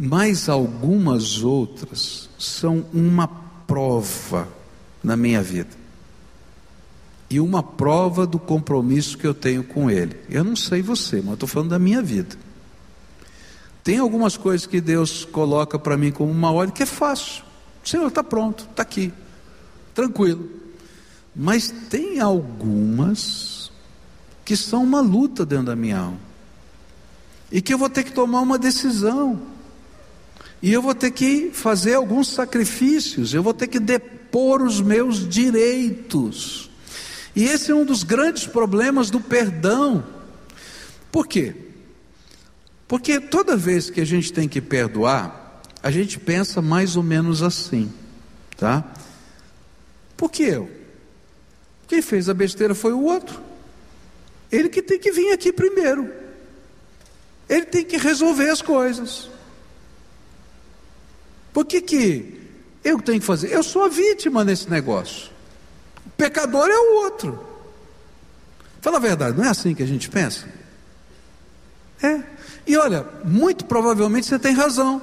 mas 0.02 0.48
algumas 0.48 1.44
outras 1.44 2.30
são 2.40 2.86
uma 2.94 3.28
prova 3.28 4.48
na 5.04 5.18
minha 5.18 5.44
vida. 5.44 5.72
E 7.30 7.38
uma 7.38 7.62
prova 7.62 8.26
do 8.26 8.40
compromisso 8.40 9.18
que 9.18 9.28
eu 9.28 9.34
tenho 9.34 9.62
com 9.62 9.92
Ele. 9.92 10.16
Eu 10.30 10.46
não 10.46 10.56
sei 10.56 10.82
você, 10.82 11.22
mas 11.22 11.34
estou 11.34 11.50
falando 11.50 11.72
da 11.72 11.78
minha 11.78 12.02
vida. 12.02 12.38
Tem 13.84 13.98
algumas 13.98 14.38
coisas 14.38 14.66
que 14.66 14.80
Deus 14.80 15.26
coloca 15.26 15.78
para 15.78 15.98
mim 15.98 16.14
como 16.14 16.32
uma 16.32 16.50
ordem 16.50 16.74
que 16.74 16.84
é 16.84 16.86
fácil. 16.86 17.44
O 17.84 17.90
Senhor 17.90 18.08
está 18.08 18.24
pronto, 18.24 18.68
está 18.72 18.84
aqui, 18.84 19.12
tranquilo. 19.94 20.50
Mas 21.36 21.74
tem 21.90 22.22
algumas 22.22 23.70
que 24.46 24.56
são 24.56 24.82
uma 24.82 25.02
luta 25.02 25.46
dentro 25.46 25.66
da 25.66 25.76
minha 25.76 26.00
alma. 26.00 26.20
E 27.52 27.62
que 27.62 27.74
eu 27.74 27.78
vou 27.78 27.90
ter 27.90 28.04
que 28.04 28.14
tomar 28.14 28.40
uma 28.40 28.58
decisão. 28.58 29.59
E 30.62 30.74
eu 30.74 30.82
vou 30.82 30.94
ter 30.94 31.12
que 31.12 31.52
fazer 31.54 31.94
alguns 31.94 32.28
sacrifícios, 32.30 33.34
eu 33.34 33.42
vou 33.42 33.54
ter 33.54 33.68
que 33.68 33.80
depor 33.80 34.62
os 34.62 34.82
meus 34.82 35.28
direitos. 35.28 36.70
E 37.36 37.46
esse 37.46 37.72
é 37.72 37.76
um 37.76 37.86
dos 37.86 38.04
grandes 38.04 38.46
problemas 38.46 39.10
do 39.10 39.22
perdão. 39.22 40.04
Por 41.12 41.28
quê? 41.28 41.56
Porque 42.88 43.20
toda 43.20 43.56
vez 43.56 43.90
que 43.90 44.02
a 44.02 44.06
gente 44.06 44.34
tem 44.34 44.48
que 44.48 44.60
perdoar, 44.60 45.62
a 45.82 45.92
gente 45.92 46.20
pensa 46.20 46.62
mais 46.62 46.96
ou 46.96 47.04
menos 47.04 47.42
assim, 47.42 47.92
tá? 48.58 48.84
Por 50.18 50.30
que 50.30 50.44
eu? 50.44 50.70
Quem 51.88 52.02
fez 52.02 52.28
a 52.28 52.34
besteira 52.34 52.76
foi 52.76 52.92
o 52.92 53.04
outro. 53.04 53.40
Ele 54.52 54.68
que 54.68 54.82
tem 54.82 55.00
que 55.00 55.12
vir 55.12 55.32
aqui 55.32 55.54
primeiro. 55.54 56.12
Ele 57.48 57.66
tem 57.66 57.86
que 57.86 57.98
resolver 57.98 58.50
as 58.50 58.62
coisas. 58.62 59.30
Por 61.54 61.66
que 61.66 61.82
que 61.82 62.42
eu 62.84 63.02
tenho 63.02 63.20
que 63.20 63.26
fazer? 63.26 63.52
Eu 63.52 63.64
sou 63.64 63.84
a 63.84 63.88
vítima 63.88 64.44
nesse 64.44 64.70
negócio. 64.70 65.30
O 66.06 66.10
pecador 66.12 66.70
é 66.70 66.80
o 66.80 67.04
outro. 67.04 67.48
Fala 68.82 68.98
a 68.98 69.02
verdade, 69.02 69.38
não 69.38 69.46
é 69.46 69.50
assim 69.50 69.76
que 69.76 69.84
a 69.84 69.88
gente 69.88 70.10
pensa? 70.10 70.48
É. 72.02 72.24
E 72.66 72.78
olha, 72.78 73.06
muito 73.26 73.66
provavelmente 73.66 74.28
você 74.28 74.40
tem 74.40 74.54
razão. 74.54 75.02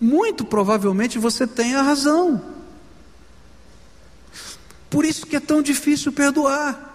Muito 0.00 0.44
provavelmente 0.44 1.18
você 1.18 1.46
tem 1.46 1.74
a 1.74 1.82
razão. 1.82 2.42
Por 4.88 5.04
isso 5.04 5.26
que 5.26 5.36
é 5.36 5.40
tão 5.40 5.62
difícil 5.62 6.12
perdoar. 6.12 6.91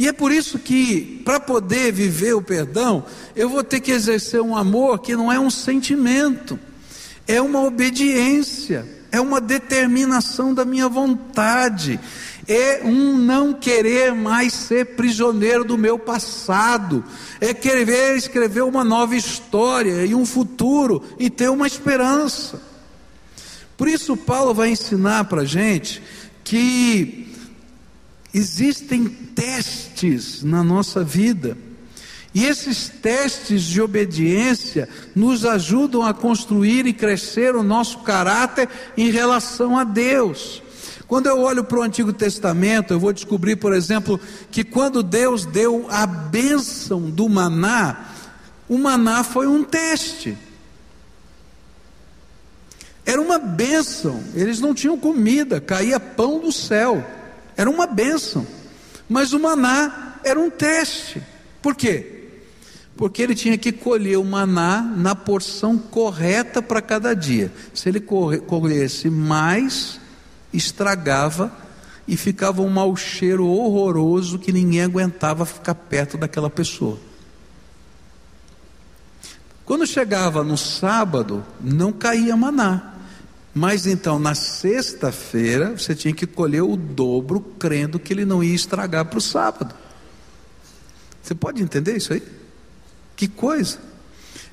E 0.00 0.08
é 0.08 0.14
por 0.14 0.32
isso 0.32 0.58
que, 0.58 1.20
para 1.26 1.38
poder 1.38 1.92
viver 1.92 2.32
o 2.32 2.40
perdão, 2.40 3.04
eu 3.36 3.50
vou 3.50 3.62
ter 3.62 3.80
que 3.80 3.92
exercer 3.92 4.40
um 4.40 4.56
amor 4.56 5.00
que 5.00 5.14
não 5.14 5.30
é 5.30 5.38
um 5.38 5.50
sentimento, 5.50 6.58
é 7.28 7.38
uma 7.38 7.62
obediência, 7.62 8.88
é 9.12 9.20
uma 9.20 9.42
determinação 9.42 10.54
da 10.54 10.64
minha 10.64 10.88
vontade, 10.88 12.00
é 12.48 12.80
um 12.82 13.18
não 13.18 13.52
querer 13.52 14.14
mais 14.14 14.54
ser 14.54 14.96
prisioneiro 14.96 15.64
do 15.64 15.76
meu 15.76 15.98
passado, 15.98 17.04
é 17.38 17.52
querer 17.52 18.16
escrever 18.16 18.62
uma 18.62 18.82
nova 18.82 19.14
história 19.14 20.06
e 20.06 20.14
um 20.14 20.24
futuro 20.24 21.04
e 21.18 21.28
ter 21.28 21.50
uma 21.50 21.66
esperança. 21.66 22.58
Por 23.76 23.86
isso, 23.86 24.16
Paulo 24.16 24.54
vai 24.54 24.70
ensinar 24.70 25.24
para 25.24 25.42
a 25.42 25.44
gente 25.44 26.02
que 26.42 27.29
existem 28.32 29.08
testes 29.08 30.42
na 30.42 30.62
nossa 30.62 31.02
vida. 31.02 31.56
E 32.32 32.44
esses 32.44 32.88
testes 32.88 33.62
de 33.64 33.80
obediência 33.80 34.88
nos 35.16 35.44
ajudam 35.44 36.02
a 36.02 36.14
construir 36.14 36.86
e 36.86 36.92
crescer 36.92 37.56
o 37.56 37.62
nosso 37.62 37.98
caráter 38.00 38.68
em 38.96 39.10
relação 39.10 39.76
a 39.76 39.82
Deus. 39.82 40.62
Quando 41.08 41.26
eu 41.26 41.40
olho 41.40 41.64
para 41.64 41.80
o 41.80 41.82
Antigo 41.82 42.12
Testamento, 42.12 42.92
eu 42.92 43.00
vou 43.00 43.12
descobrir, 43.12 43.56
por 43.56 43.72
exemplo, 43.72 44.20
que 44.48 44.62
quando 44.62 45.02
Deus 45.02 45.44
deu 45.44 45.86
a 45.90 46.06
bênção 46.06 47.10
do 47.10 47.28
maná, 47.28 48.10
o 48.68 48.78
maná 48.78 49.24
foi 49.24 49.48
um 49.48 49.64
teste. 49.64 50.38
Era 53.04 53.20
uma 53.20 53.40
bênção, 53.40 54.22
eles 54.36 54.60
não 54.60 54.72
tinham 54.72 54.96
comida, 54.96 55.60
caía 55.60 55.98
pão 55.98 56.38
do 56.38 56.52
céu, 56.52 57.04
era 57.60 57.68
uma 57.68 57.86
bênção. 57.86 58.46
Mas 59.06 59.34
o 59.34 59.38
maná 59.38 60.14
era 60.24 60.40
um 60.40 60.48
teste. 60.48 61.22
Por 61.60 61.74
quê? 61.74 62.28
Porque 62.96 63.20
ele 63.20 63.34
tinha 63.34 63.58
que 63.58 63.70
colher 63.70 64.16
o 64.18 64.24
maná 64.24 64.80
na 64.80 65.14
porção 65.14 65.76
correta 65.76 66.62
para 66.62 66.80
cada 66.80 67.12
dia. 67.12 67.52
Se 67.74 67.90
ele 67.90 68.00
colhesse 68.00 69.10
mais, 69.10 70.00
estragava 70.54 71.52
e 72.08 72.16
ficava 72.16 72.62
um 72.62 72.70
mau 72.70 72.96
cheiro 72.96 73.46
horroroso 73.46 74.38
que 74.38 74.52
ninguém 74.52 74.82
aguentava 74.82 75.44
ficar 75.44 75.74
perto 75.74 76.16
daquela 76.16 76.48
pessoa. 76.48 76.98
Quando 79.66 79.86
chegava 79.86 80.42
no 80.42 80.56
sábado, 80.56 81.44
não 81.60 81.92
caía 81.92 82.34
maná. 82.38 82.89
Mas 83.52 83.86
então, 83.86 84.18
na 84.18 84.34
sexta-feira, 84.34 85.76
você 85.76 85.94
tinha 85.94 86.14
que 86.14 86.26
colher 86.26 86.62
o 86.62 86.76
dobro, 86.76 87.40
crendo 87.58 87.98
que 87.98 88.12
ele 88.12 88.24
não 88.24 88.44
ia 88.44 88.54
estragar 88.54 89.06
para 89.06 89.18
o 89.18 89.22
sábado. 89.22 89.74
Você 91.22 91.34
pode 91.34 91.62
entender 91.62 91.96
isso 91.96 92.12
aí? 92.12 92.22
Que 93.16 93.26
coisa! 93.26 93.78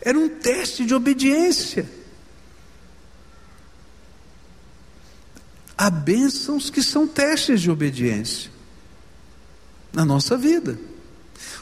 Era 0.02 0.18
um 0.18 0.28
teste 0.28 0.86
de 0.86 0.96
obediência. 0.96 1.88
Há 5.78 5.92
bênçãos 5.92 6.72
que 6.72 6.82
são 6.82 7.08
testes 7.08 7.62
de 7.62 7.70
obediência 7.70 8.50
na 9.94 10.04
nossa 10.04 10.36
vida. 10.36 10.78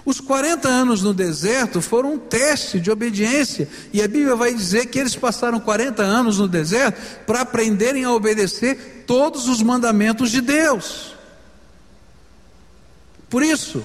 Os 0.06 0.20
40 0.20 0.68
anos 0.68 1.02
no 1.02 1.15
deserto 1.15 1.82
foram 1.82 2.13
um 2.13 2.20
teste 2.20 2.80
de 2.80 2.91
obediência, 2.91 3.68
e 3.91 4.04
a 4.04 4.08
Bíblia 4.08 4.36
vai 4.36 4.54
dizer 4.54 4.86
que 4.86 5.00
eles 5.00 5.15
passaram 5.15 5.60
40 5.60 6.04
anos 6.04 6.38
no 6.38 6.48
deserto 6.48 7.26
para 7.26 7.41
aprenderem 7.41 8.04
a 8.04 8.12
obedecer 8.13 9.04
todos 9.08 9.48
os 9.48 9.63
mandamentos 9.63 10.30
de 10.30 10.41
Deus. 10.41 11.15
Por 13.28 13.41
isso, 13.41 13.84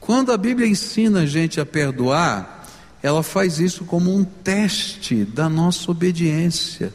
quando 0.00 0.32
a 0.32 0.36
Bíblia 0.36 0.66
ensina 0.66 1.20
a 1.20 1.26
gente 1.26 1.60
a 1.60 1.64
perdoar, 1.64 2.66
ela 3.00 3.22
faz 3.22 3.60
isso 3.60 3.84
como 3.84 4.12
um 4.12 4.24
teste 4.24 5.24
da 5.24 5.48
nossa 5.48 5.92
obediência. 5.92 6.92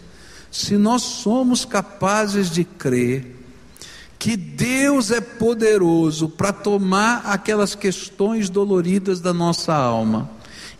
Se 0.52 0.76
nós 0.76 1.04
somos 1.04 1.64
capazes 1.64 2.50
de 2.50 2.66
crer 2.66 3.41
que 4.22 4.38
Deus 4.38 5.10
é 5.10 5.20
poderoso 5.20 6.30
para 6.30 6.54
tomar 6.54 7.24
aquelas 7.26 7.74
questões 7.74 8.52
doloridas 8.52 9.20
da 9.20 9.34
nossa 9.34 9.74
alma 9.74 10.30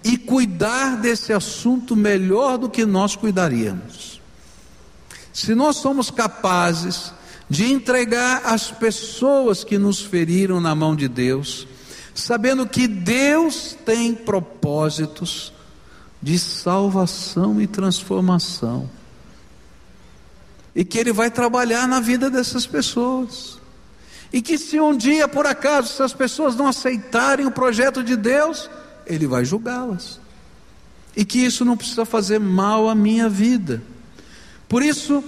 e 0.04 0.16
cuidar 0.16 0.98
desse 0.98 1.34
assunto 1.34 1.96
melhor 1.96 2.60
do 2.60 2.70
que 2.70 2.86
nós 2.86 3.16
cuidaríamos. 3.16 4.22
Se 5.34 5.56
nós 5.56 5.78
somos 5.78 6.12
capazes 6.12 7.12
de 7.50 7.66
entregar 7.66 8.44
as 8.46 8.70
pessoas 8.70 9.64
que 9.64 9.80
nos 9.80 10.00
feriram 10.00 10.62
na 10.62 10.76
mão 10.76 10.96
de 10.96 11.08
Deus, 11.08 11.68
sabendo 12.14 12.68
que 12.68 12.88
Deus 12.88 13.76
tem 13.84 14.14
propósitos 14.14 15.52
de 16.22 16.38
salvação 16.38 17.60
e 17.60 17.66
transformação 17.66 18.88
e 20.76 20.86
que 20.86 20.98
Ele 20.98 21.12
vai 21.12 21.30
trabalhar 21.30 21.88
na 21.88 22.00
vida 22.00 22.30
dessas 22.30 22.66
pessoas. 22.66 23.60
E 24.32 24.42
que 24.42 24.58
se 24.58 24.80
um 24.80 24.96
dia, 24.96 25.28
por 25.28 25.46
acaso, 25.46 25.92
essas 25.92 26.14
pessoas 26.14 26.56
não 26.56 26.68
aceitarem 26.68 27.46
o 27.46 27.52
projeto 27.52 28.02
de 28.04 28.16
Deus, 28.16 28.70
Ele 29.06 29.28
vai 29.28 29.44
julgá-las. 29.44 30.20
E 31.16 31.26
que 31.26 31.40
isso 31.40 31.66
não 31.66 31.76
precisa 31.76 32.06
fazer 32.06 32.40
mal 32.40 32.88
à 32.88 32.96
minha 32.96 33.28
vida. 33.28 33.84
Por 34.70 34.82
isso, 34.82 35.22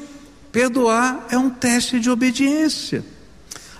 perdoar 0.51 1.27
é 1.29 1.37
um 1.37 1.49
teste 1.49 1.99
de 1.99 2.09
obediência. 2.09 3.03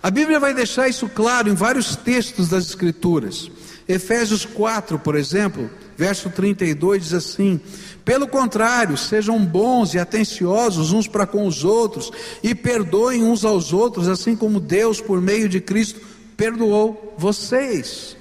A 0.02 0.12
Bíblia 0.12 0.38
vai 0.38 0.54
deixar 0.54 0.90
isso 0.90 1.08
claro 1.08 1.48
em 1.48 1.56
vários 1.56 1.96
textos 1.96 2.50
das 2.50 2.66
Escrituras. 2.66 3.50
Efésios 3.88 4.44
4, 4.44 5.00
por 5.00 5.16
exemplo, 5.16 5.70
verso 5.98 6.30
32 6.30 7.04
diz 7.04 7.14
assim: 7.14 7.60
pelo 8.06 8.28
contrário, 8.28 8.98
sejam 8.98 9.44
bons 9.44 9.94
e 9.94 10.00
atenciosos 10.00 10.92
uns 10.92 11.08
para 11.08 11.26
com 11.26 11.48
os 11.48 11.64
outros 11.64 12.12
e 12.42 12.54
perdoem 12.54 13.24
uns 13.24 13.46
aos 13.46 13.72
outros, 13.72 14.10
assim 14.10 14.36
como 14.36 14.60
Deus, 14.60 15.00
por 15.00 15.22
meio 15.22 15.48
de 15.48 15.62
Cristo, 15.62 16.02
perdoou 16.36 17.16
vocês. 17.18 18.18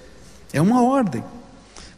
É 0.53 0.63
uma 0.63 0.83
ordem. 0.83 1.25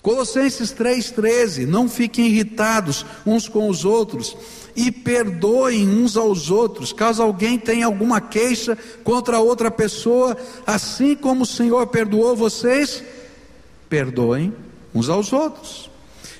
Colossenses 0.00 0.72
3,13: 0.72 1.66
Não 1.66 1.86
fiquem 1.86 2.26
irritados 2.26 3.04
uns 3.26 3.48
com 3.48 3.68
os 3.68 3.84
outros 3.84 4.34
e 4.74 4.90
perdoem 4.90 5.86
uns 5.86 6.16
aos 6.16 6.50
outros, 6.50 6.92
caso 6.92 7.22
alguém 7.22 7.58
tenha 7.58 7.86
alguma 7.86 8.20
queixa 8.20 8.76
contra 9.04 9.38
outra 9.38 9.70
pessoa, 9.70 10.36
assim 10.66 11.14
como 11.14 11.42
o 11.42 11.46
Senhor 11.46 11.86
perdoou 11.86 12.34
vocês, 12.34 13.04
perdoem 13.88 14.52
uns 14.94 15.08
aos 15.08 15.32
outros. 15.32 15.90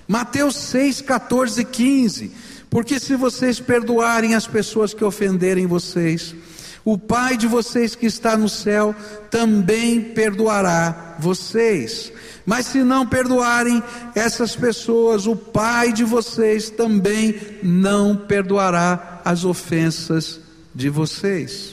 Mateus 0.06 0.56
6, 0.56 1.00
14 1.00 1.60
e 1.60 1.64
15. 1.64 2.30
Porque 2.70 2.98
se 2.98 3.16
vocês 3.16 3.60
perdoarem 3.60 4.34
as 4.34 4.46
pessoas 4.46 4.92
que 4.92 5.04
ofenderem 5.04 5.66
vocês, 5.66 6.34
o 6.84 6.98
Pai 6.98 7.36
de 7.36 7.46
vocês 7.46 7.94
que 7.94 8.06
está 8.06 8.36
no 8.36 8.48
céu 8.48 8.94
também 9.30 10.00
perdoará 10.00 11.16
vocês. 11.18 12.12
Mas 12.44 12.66
se 12.66 12.82
não 12.82 13.06
perdoarem 13.06 13.82
essas 14.14 14.54
pessoas, 14.54 15.26
o 15.26 15.34
Pai 15.34 15.92
de 15.92 16.04
vocês 16.04 16.68
também 16.68 17.40
não 17.62 18.16
perdoará 18.16 19.22
as 19.24 19.44
ofensas 19.44 20.40
de 20.74 20.90
vocês. 20.90 21.70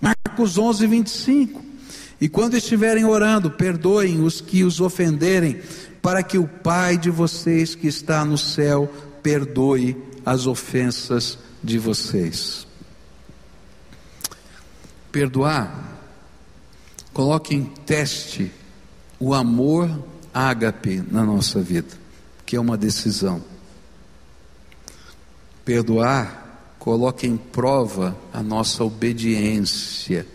Marcos 0.00 0.56
11, 0.56 0.86
25. 0.86 1.65
E 2.20 2.28
quando 2.28 2.56
estiverem 2.56 3.04
orando, 3.04 3.50
perdoem 3.50 4.22
os 4.22 4.40
que 4.40 4.64
os 4.64 4.80
ofenderem 4.80 5.60
para 6.00 6.22
que 6.22 6.38
o 6.38 6.46
Pai 6.46 6.96
de 6.96 7.10
vocês 7.10 7.74
que 7.74 7.86
está 7.86 8.24
no 8.24 8.38
céu 8.38 8.90
perdoe 9.22 9.96
as 10.24 10.46
ofensas 10.46 11.38
de 11.62 11.78
vocês. 11.78 12.66
Perdoar, 15.12 15.98
coloque 17.12 17.54
em 17.54 17.64
teste 17.64 18.52
o 19.18 19.34
amor, 19.34 19.90
ágape 20.32 21.02
na 21.10 21.24
nossa 21.24 21.60
vida, 21.60 21.94
que 22.44 22.56
é 22.56 22.60
uma 22.60 22.76
decisão. 22.76 23.42
Perdoar 25.64 26.76
coloca 26.78 27.26
em 27.26 27.36
prova 27.36 28.16
a 28.32 28.42
nossa 28.42 28.84
obediência, 28.84 30.26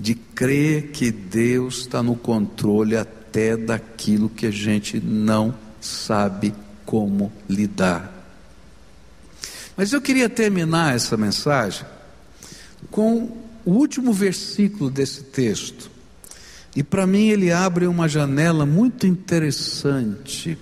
de 0.00 0.14
crer 0.14 0.92
que 0.92 1.10
Deus 1.10 1.80
está 1.80 2.02
no 2.02 2.16
controle 2.16 2.96
até 2.96 3.54
daquilo 3.54 4.30
que 4.30 4.46
a 4.46 4.50
gente 4.50 4.98
não 4.98 5.54
sabe 5.78 6.54
como 6.86 7.30
lidar. 7.46 8.10
Mas 9.76 9.92
eu 9.92 10.00
queria 10.00 10.28
terminar 10.28 10.96
essa 10.96 11.18
mensagem 11.18 11.84
com 12.90 13.36
o 13.64 13.72
último 13.72 14.12
versículo 14.12 14.90
desse 14.90 15.24
texto. 15.24 15.90
E 16.74 16.82
para 16.82 17.06
mim 17.06 17.28
ele 17.28 17.52
abre 17.52 17.86
uma 17.86 18.08
janela 18.08 18.64
muito 18.64 19.06
interessante, 19.06 20.56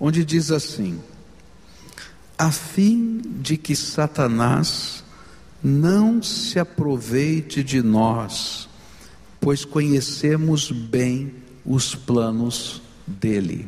onde 0.00 0.24
diz 0.24 0.50
assim: 0.50 0.98
a 2.36 2.50
fim 2.50 3.22
de 3.40 3.56
que 3.56 3.76
Satanás 3.76 5.04
não 5.66 6.22
se 6.22 6.60
aproveite 6.60 7.64
de 7.64 7.82
nós, 7.82 8.68
pois 9.40 9.64
conhecemos 9.64 10.70
bem 10.70 11.34
os 11.64 11.92
planos 11.92 12.80
dele. 13.04 13.66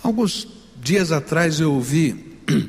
Alguns 0.00 0.46
dias 0.80 1.10
atrás 1.10 1.58
eu 1.58 1.74
ouvi 1.74 2.38
um 2.48 2.68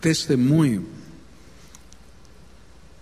testemunho 0.00 0.86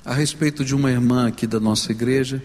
a 0.02 0.14
respeito 0.14 0.64
de 0.64 0.74
uma 0.74 0.90
irmã 0.90 1.28
aqui 1.28 1.46
da 1.46 1.60
nossa 1.60 1.92
igreja 1.92 2.42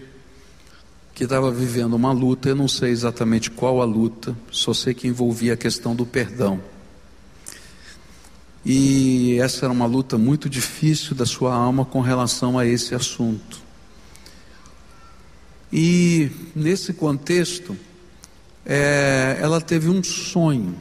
que 1.14 1.24
estava 1.24 1.50
vivendo 1.50 1.94
uma 1.94 2.12
luta, 2.12 2.48
eu 2.48 2.56
não 2.56 2.68
sei 2.68 2.90
exatamente 2.90 3.50
qual 3.50 3.80
a 3.80 3.84
luta, 3.84 4.36
só 4.50 4.72
sei 4.72 4.94
que 4.94 5.08
envolvia 5.08 5.54
a 5.54 5.56
questão 5.56 5.94
do 5.94 6.06
perdão. 6.06 6.60
E 8.64 9.38
essa 9.40 9.66
era 9.66 9.72
uma 9.72 9.86
luta 9.86 10.18
muito 10.18 10.48
difícil 10.48 11.14
da 11.14 11.24
sua 11.24 11.54
alma 11.54 11.84
com 11.84 12.00
relação 12.00 12.58
a 12.58 12.66
esse 12.66 12.94
assunto. 12.94 13.58
E 15.72 16.30
nesse 16.54 16.92
contexto, 16.92 17.76
é, 18.66 19.38
ela 19.40 19.60
teve 19.60 19.88
um 19.88 20.02
sonho. 20.02 20.74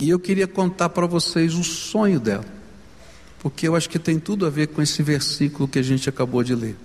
E 0.00 0.08
eu 0.08 0.18
queria 0.18 0.46
contar 0.46 0.88
para 0.88 1.06
vocês 1.06 1.54
o 1.54 1.64
sonho 1.64 2.18
dela, 2.18 2.46
porque 3.40 3.68
eu 3.68 3.76
acho 3.76 3.88
que 3.90 3.98
tem 3.98 4.18
tudo 4.18 4.46
a 4.46 4.50
ver 4.50 4.68
com 4.68 4.80
esse 4.80 5.02
versículo 5.02 5.68
que 5.68 5.78
a 5.78 5.82
gente 5.82 6.08
acabou 6.08 6.42
de 6.42 6.54
ler. 6.54 6.76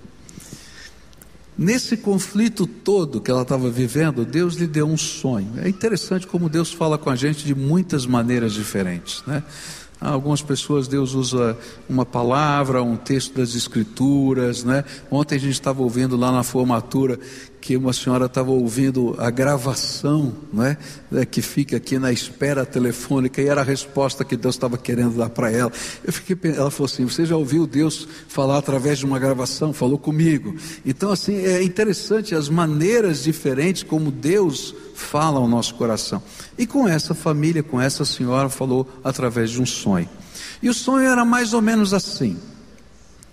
Nesse 1.58 1.96
conflito 1.96 2.66
todo 2.66 3.20
que 3.20 3.30
ela 3.30 3.42
estava 3.42 3.70
vivendo, 3.70 4.26
Deus 4.26 4.56
lhe 4.56 4.66
deu 4.66 4.86
um 4.86 4.96
sonho. 4.96 5.52
É 5.56 5.68
interessante 5.68 6.26
como 6.26 6.50
Deus 6.50 6.72
fala 6.72 6.98
com 6.98 7.08
a 7.08 7.16
gente 7.16 7.46
de 7.46 7.54
muitas 7.54 8.04
maneiras 8.04 8.52
diferentes, 8.52 9.22
né? 9.26 9.42
Algumas 9.98 10.42
pessoas 10.42 10.86
Deus 10.86 11.14
usa 11.14 11.56
uma 11.88 12.04
palavra, 12.04 12.82
um 12.82 12.96
texto 12.96 13.34
das 13.34 13.54
escrituras, 13.54 14.62
né? 14.62 14.84
Ontem 15.10 15.36
a 15.36 15.38
gente 15.38 15.54
estava 15.54 15.82
ouvindo 15.82 16.16
lá 16.16 16.30
na 16.30 16.42
formatura 16.42 17.18
que 17.66 17.76
uma 17.76 17.92
senhora 17.92 18.26
estava 18.26 18.52
ouvindo 18.52 19.16
a 19.18 19.28
gravação, 19.28 20.32
né, 20.52 20.76
que 21.28 21.42
fica 21.42 21.78
aqui 21.78 21.98
na 21.98 22.12
espera 22.12 22.64
telefônica 22.64 23.42
e 23.42 23.48
era 23.48 23.60
a 23.60 23.64
resposta 23.64 24.24
que 24.24 24.36
Deus 24.36 24.54
estava 24.54 24.78
querendo 24.78 25.16
dar 25.16 25.30
para 25.30 25.50
ela. 25.50 25.72
Eu 26.04 26.12
fiquei, 26.12 26.52
ela 26.52 26.70
falou 26.70 26.86
assim: 26.86 27.04
você 27.04 27.26
já 27.26 27.36
ouviu 27.36 27.66
Deus 27.66 28.06
falar 28.28 28.58
através 28.58 29.00
de 29.00 29.04
uma 29.04 29.18
gravação? 29.18 29.72
Falou 29.72 29.98
comigo. 29.98 30.54
Então 30.84 31.10
assim 31.10 31.38
é 31.38 31.60
interessante 31.60 32.36
as 32.36 32.48
maneiras 32.48 33.24
diferentes 33.24 33.82
como 33.82 34.12
Deus 34.12 34.72
fala 34.94 35.40
ao 35.40 35.48
nosso 35.48 35.74
coração. 35.74 36.22
E 36.56 36.68
com 36.68 36.86
essa 36.86 37.14
família, 37.14 37.64
com 37.64 37.80
essa 37.80 38.04
senhora, 38.04 38.48
falou 38.48 38.88
através 39.02 39.50
de 39.50 39.60
um 39.60 39.66
sonho. 39.66 40.08
E 40.62 40.68
o 40.68 40.74
sonho 40.74 41.08
era 41.08 41.24
mais 41.24 41.52
ou 41.52 41.60
menos 41.60 41.92
assim. 41.92 42.38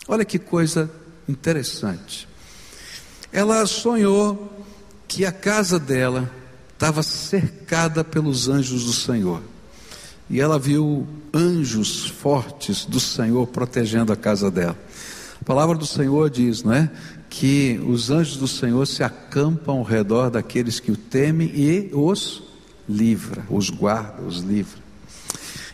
Olha 0.07 0.25
que 0.25 0.39
coisa 0.39 0.89
interessante 1.29 2.32
ela 3.33 3.65
sonhou 3.65 4.53
que 5.07 5.25
a 5.25 5.31
casa 5.31 5.79
dela 5.79 6.31
estava 6.71 7.01
cercada 7.01 8.03
pelos 8.03 8.47
anjos 8.47 8.85
do 8.85 8.93
Senhor. 8.93 9.41
E 10.29 10.39
ela 10.39 10.59
viu 10.59 11.07
anjos 11.33 12.05
fortes 12.05 12.85
do 12.85 12.99
Senhor 12.99 13.47
protegendo 13.47 14.13
a 14.13 14.15
casa 14.15 14.51
dela. 14.51 14.77
A 15.41 15.43
palavra 15.43 15.75
do 15.75 15.85
Senhor 15.85 16.29
diz, 16.29 16.63
não 16.63 16.73
é? 16.73 16.89
Que 17.29 17.81
os 17.87 18.11
anjos 18.11 18.37
do 18.37 18.47
Senhor 18.47 18.85
se 18.85 19.03
acampam 19.03 19.79
ao 19.79 19.83
redor 19.83 20.29
daqueles 20.29 20.79
que 20.79 20.91
o 20.91 20.97
temem 20.97 21.47
e 21.47 21.89
os 21.91 22.43
livra, 22.87 23.43
os 23.49 23.69
guarda, 23.69 24.21
os 24.21 24.37
livra. 24.37 24.82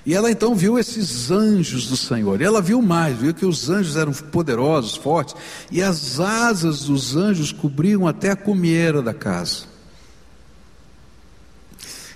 E 0.05 0.13
ela 0.13 0.31
então 0.31 0.55
viu 0.55 0.79
esses 0.79 1.29
anjos 1.29 1.87
do 1.87 1.97
Senhor. 1.97 2.41
E 2.41 2.43
ela 2.43 2.61
viu 2.61 2.81
mais, 2.81 3.17
viu 3.17 3.33
que 3.33 3.45
os 3.45 3.69
anjos 3.69 3.95
eram 3.95 4.13
poderosos, 4.13 4.95
fortes, 4.95 5.35
e 5.69 5.81
as 5.81 6.19
asas 6.19 6.83
dos 6.83 7.15
anjos 7.15 7.51
cobriam 7.51 8.07
até 8.07 8.31
a 8.31 8.35
cumieira 8.35 9.01
da 9.01 9.13
casa. 9.13 9.63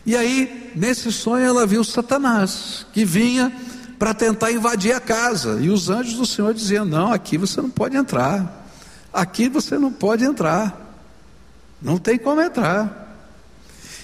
E 0.05 0.15
aí, 0.15 0.71
nesse 0.75 1.11
sonho, 1.11 1.45
ela 1.45 1.65
viu 1.65 1.83
Satanás, 1.83 2.85
que 2.93 3.05
vinha 3.05 3.53
para 3.97 4.13
tentar 4.13 4.51
invadir 4.51 4.93
a 4.93 4.99
casa. 4.99 5.59
E 5.61 5.69
os 5.69 5.89
anjos 5.89 6.15
do 6.15 6.25
Senhor 6.25 6.53
diziam: 6.53 6.83
Não, 6.83 7.11
aqui 7.11 7.37
você 7.37 7.61
não 7.61 7.69
pode 7.69 7.95
entrar. 7.95 8.67
Aqui 9.13 9.47
você 9.47 9.77
não 9.77 9.91
pode 9.91 10.25
entrar. 10.25 10.97
Não 11.81 11.97
tem 11.97 12.17
como 12.17 12.41
entrar. 12.41 13.01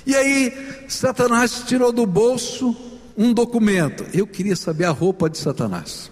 E 0.05 0.15
aí, 0.15 0.85
Satanás 0.87 1.63
tirou 1.65 1.91
do 1.91 2.05
bolso 2.05 2.88
um 3.19 3.33
documento. 3.33 4.05
Eu 4.13 4.25
queria 4.25 4.55
saber 4.55 4.85
a 4.85 4.91
roupa 4.91 5.29
de 5.29 5.37
Satanás. 5.37 6.09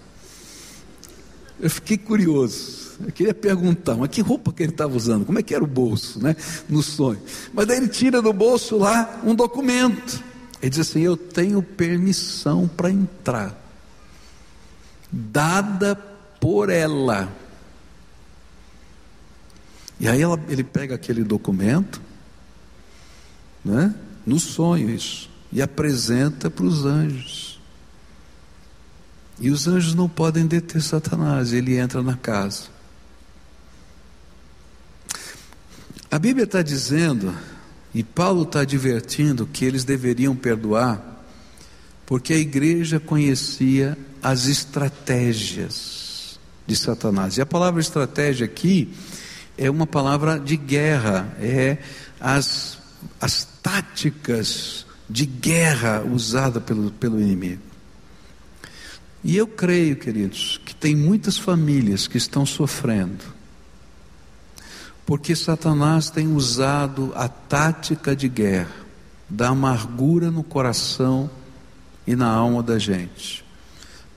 Eu 1.58 1.70
fiquei 1.70 1.98
curioso. 1.98 2.98
Eu 3.00 3.14
queria 3.14 3.34
perguntar, 3.34 3.96
mas 3.96 4.10
que 4.10 4.20
roupa 4.22 4.52
que 4.52 4.62
ele 4.62 4.74
estava 4.74 4.94
usando? 4.94 5.26
Como 5.26 5.40
é 5.40 5.44
que 5.44 5.56
era 5.56 5.64
o 5.64 5.68
bolso, 5.68 6.22
né? 6.22 6.36
No 6.68 6.84
sonho. 6.84 7.22
Mas 7.54 7.66
daí 7.66 7.78
ele 7.78 7.88
tira 7.88 8.22
do 8.22 8.34
bolso 8.34 8.78
lá 8.78 9.22
um 9.24 9.34
documento. 9.34 10.22
Ele 10.62 10.70
diz 10.70 10.80
assim: 10.80 11.02
Eu 11.02 11.16
tenho 11.16 11.64
permissão 11.64 12.68
para 12.68 12.92
entrar, 12.92 13.56
dada 15.10 15.96
por 15.96 16.70
ela. 16.70 17.32
E 20.00 20.08
aí 20.08 20.22
ela, 20.22 20.40
ele 20.50 20.64
pega 20.64 20.96
aquele 20.96 21.24
documento, 21.24 22.02
né? 23.64 23.96
No 24.26 24.40
sonho 24.40 24.90
isso 24.90 25.37
e 25.52 25.62
apresenta 25.62 26.50
para 26.50 26.66
os 26.66 26.86
anjos. 26.86 27.60
E 29.40 29.50
os 29.50 29.68
anjos 29.68 29.94
não 29.94 30.10
podem 30.10 30.48
deter 30.48 30.82
Satanás, 30.82 31.54
ele 31.54 31.78
entra 31.78 32.02
na 32.02 32.16
casa. 32.16 32.64
A 36.10 36.18
Bíblia 36.18 36.46
está 36.46 36.62
dizendo, 36.62 37.36
e 37.94 38.04
Paulo 38.04 38.44
está 38.44 38.62
advertindo, 38.62 39.46
que 39.46 39.64
eles 39.64 39.84
deveriam 39.84 40.36
perdoar, 40.36 41.24
porque 42.06 42.34
a 42.34 42.38
igreja 42.38 43.00
conhecia 43.00 43.98
as 44.24 44.48
estratégias 44.48 46.40
de 46.66 46.76
Satanás. 46.76 47.38
E 47.38 47.42
a 47.42 47.46
palavra 47.46 47.80
estratégia 47.80 48.46
aqui 48.46 48.94
é 49.58 49.70
uma 49.70 49.86
palavra 49.86 50.40
de 50.40 50.58
guerra, 50.58 51.36
é 51.40 51.78
as, 52.20 52.80
as 53.22 53.46
táticas 53.62 54.87
de 55.10 55.26
guerra 55.26 56.04
usada 56.04 56.60
pelo, 56.60 56.92
pelo 56.92 57.22
inimigo. 57.22 57.62
E 59.24 59.36
eu 59.36 59.48
creio, 59.48 59.96
queridos, 59.96 60.60
que 60.66 60.76
tem 60.76 60.96
muitas 60.96 61.38
famílias 61.38 62.08
que 62.08 62.18
estão 62.18 62.46
sofrendo, 62.46 63.24
porque 65.06 65.36
Satanás 65.36 66.10
tem 66.10 66.28
usado 66.34 67.12
a 67.16 67.28
tática 67.28 68.16
de 68.16 68.28
guerra, 68.28 68.86
da 69.30 69.50
amargura 69.50 70.30
no 70.30 70.44
coração 70.44 71.30
e 72.06 72.16
na 72.16 72.28
alma 72.28 72.62
da 72.62 72.78
gente, 72.78 73.44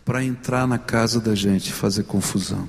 para 0.04 0.22
entrar 0.22 0.66
na 0.66 0.78
casa 0.78 1.20
da 1.20 1.34
gente 1.34 1.68
e 1.68 1.72
fazer 1.72 2.04
confusão. 2.04 2.68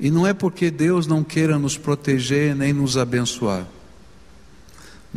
E 0.00 0.10
não 0.10 0.24
é 0.26 0.32
porque 0.32 0.70
Deus 0.70 1.08
não 1.08 1.24
queira 1.24 1.58
nos 1.58 1.76
proteger 1.76 2.54
nem 2.54 2.72
nos 2.72 2.96
abençoar 2.96 3.66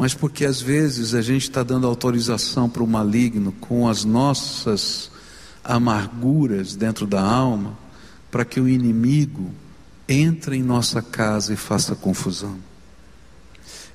mas 0.02 0.16
porque 0.16 0.46
às 0.46 0.60
vezes 0.60 1.14
a 1.14 1.22
gente 1.22 1.44
está 1.44 1.62
dando 1.62 1.86
autorização 1.86 2.68
para 2.68 2.82
o 2.82 2.88
maligno 2.88 3.52
com 3.62 3.88
as 3.88 4.04
nossas 4.04 5.12
amarguras 5.64 6.76
dentro 6.76 7.06
da 7.06 7.22
alma, 7.22 7.78
para 8.32 8.44
que 8.44 8.60
o 8.60 8.68
inimigo 8.68 9.52
entre 10.10 10.58
em 10.58 10.64
nossa 10.64 11.04
casa 11.04 11.54
e 11.54 11.56
faça 11.56 11.94
confusão. 11.94 12.58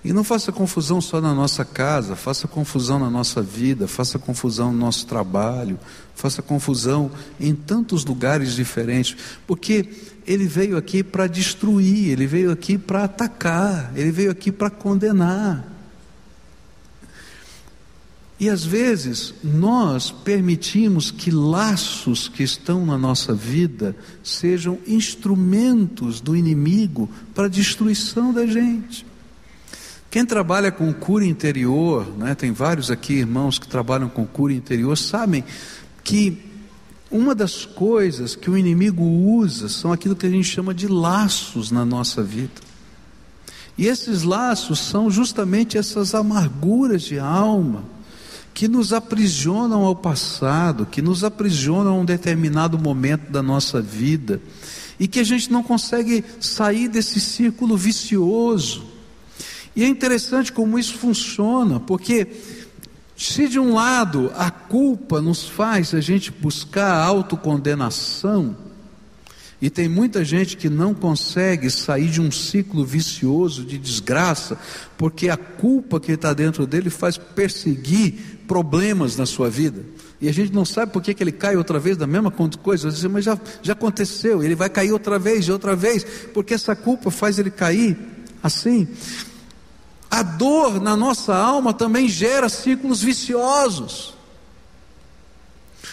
E 0.05 0.13
não 0.13 0.23
faça 0.23 0.53
confusão 0.53 1.01
só 1.01 1.21
na 1.21 1.35
nossa 1.35 1.65
casa, 1.65 2.15
faça 2.15 2.47
confusão 2.47 3.01
na 3.01 3.11
nossa 3.11 3.43
vida, 3.43 3.89
faça 3.89 4.17
confusão 4.17 4.71
no 4.71 4.79
nosso 4.79 5.09
trabalho, 5.09 5.77
faça 6.15 6.41
confusão 6.41 7.11
em 7.41 7.53
tantos 7.53 8.05
lugares 8.05 8.55
diferentes, 8.55 9.17
porque 9.45 9.89
ele 10.25 10.47
veio 10.47 10.77
aqui 10.77 11.03
para 11.03 11.27
destruir, 11.27 12.13
ele 12.13 12.29
veio 12.29 12.53
aqui 12.53 12.79
para 12.79 13.03
atacar, 13.03 13.91
ele 13.97 14.13
veio 14.13 14.31
aqui 14.31 14.53
para 14.53 14.71
condenar. 14.71 15.73
E 18.39 18.51
às 18.51 18.65
vezes 18.65 19.35
nós 19.43 20.11
permitimos 20.11 21.11
que 21.11 21.31
laços 21.31 22.29
que 22.29 22.43
estão 22.43 22.85
na 22.85 22.99
nossa 22.99 23.33
vida 23.33 23.97
sejam 24.23 24.79
instrumentos 24.87 26.21
do 26.21 26.37
inimigo 26.37 27.09
para 27.35 27.47
a 27.47 27.49
destruição 27.49 28.35
da 28.35 28.47
gente. 28.47 29.07
Quem 30.11 30.25
trabalha 30.25 30.71
com 30.71 30.93
cura 30.93 31.25
interior, 31.25 32.07
né, 32.19 32.35
tem 32.35 32.53
vários 32.53 32.91
aqui 32.91 33.15
irmãos 33.15 33.59
que 33.59 33.67
trabalham 33.67 34.09
com 34.09 34.27
cura 34.27 34.53
interior, 34.53 34.97
sabem 34.97 35.43
que 36.05 36.39
uma 37.11 37.35
das 37.35 37.65
coisas 37.65 38.37
que 38.37 38.51
o 38.51 38.57
inimigo 38.57 39.03
usa 39.03 39.69
são 39.69 39.93
aquilo 39.93 40.17
que 40.17 40.27
a 40.27 40.31
gente 40.31 40.49
chama 40.49 40.75
de 40.75 40.89
laços 40.89 41.71
na 41.71 41.85
nossa 41.87 42.23
vida. 42.23 42.67
E 43.79 43.87
esses 43.87 44.23
laços 44.23 44.79
são 44.79 45.11
justamente 45.11 45.79
essas 45.79 46.15
amarguras 46.15 47.03
de 47.03 47.19
alma 47.19 47.96
que 48.57 48.69
nos 48.69 48.95
aprisionam 48.95 49.85
ao 49.85 49.95
passado, 49.95 50.87
que 50.87 51.03
nos 51.03 51.23
aprisionam 51.23 51.93
a 51.93 52.01
um 52.01 52.07
determinado 52.07 52.79
momento 52.79 53.31
da 53.31 53.43
nossa 53.43 53.83
vida, 53.83 54.41
e 54.99 55.07
que 55.07 55.21
a 55.21 55.25
gente 55.25 55.53
não 55.53 55.63
consegue 55.63 56.25
sair 56.41 56.89
desse 56.89 57.21
círculo 57.21 57.77
vicioso. 57.77 58.87
E 59.77 59.85
é 59.85 59.87
interessante 59.87 60.51
como 60.51 60.79
isso 60.79 60.95
funciona, 60.95 61.79
porque 61.79 62.29
se 63.15 63.47
de 63.47 63.61
um 63.61 63.75
lado 63.75 64.33
a 64.35 64.51
culpa 64.51 65.21
nos 65.21 65.47
faz 65.47 65.93
a 65.93 66.01
gente 66.01 66.31
buscar 66.31 66.95
a 66.95 67.05
autocondenação, 67.05 68.57
e 69.61 69.71
tem 69.71 69.89
muita 69.89 70.23
gente 70.23 70.57
que 70.57 70.69
não 70.69 70.93
consegue 70.93 71.71
sair 71.71 72.11
de 72.11 72.21
um 72.21 72.31
ciclo 72.31 72.85
vicioso 72.85 73.65
de 73.65 73.79
desgraça, 73.79 74.59
porque 74.99 75.31
a 75.31 75.37
culpa 75.37 75.99
que 75.99 76.13
está 76.13 76.35
dentro 76.35 76.67
dele 76.67 76.91
faz 76.91 77.17
perseguir 77.17 78.43
problemas 78.47 79.17
na 79.17 79.25
sua 79.25 79.49
vida. 79.49 79.83
E 80.21 80.29
a 80.29 80.33
gente 80.33 80.53
não 80.53 80.65
sabe 80.65 80.93
por 80.93 81.03
que, 81.03 81.15
que 81.15 81.23
ele 81.23 81.33
cai 81.33 81.57
outra 81.57 81.79
vez 81.79 81.97
da 81.97 82.07
mesma 82.07 82.31
coisa. 82.31 82.91
Dizer, 82.91 83.09
mas 83.09 83.25
já, 83.25 83.39
já 83.63 83.73
aconteceu, 83.73 84.43
ele 84.43 84.55
vai 84.55 84.69
cair 84.69 84.93
outra 84.93 85.19
vez 85.19 85.47
e 85.47 85.53
outra 85.53 85.75
vez, 85.75 86.05
porque 86.35 86.55
essa 86.55 86.77
culpa 86.77 87.11
faz 87.11 87.39
ele 87.39 87.51
cair 87.51 87.97
assim. 88.43 88.87
A 90.11 90.23
dor 90.23 90.81
na 90.81 90.95
nossa 90.97 91.35
alma 91.35 91.73
também 91.73 92.09
gera 92.09 92.49
ciclos 92.49 93.03
viciosos. 93.03 94.15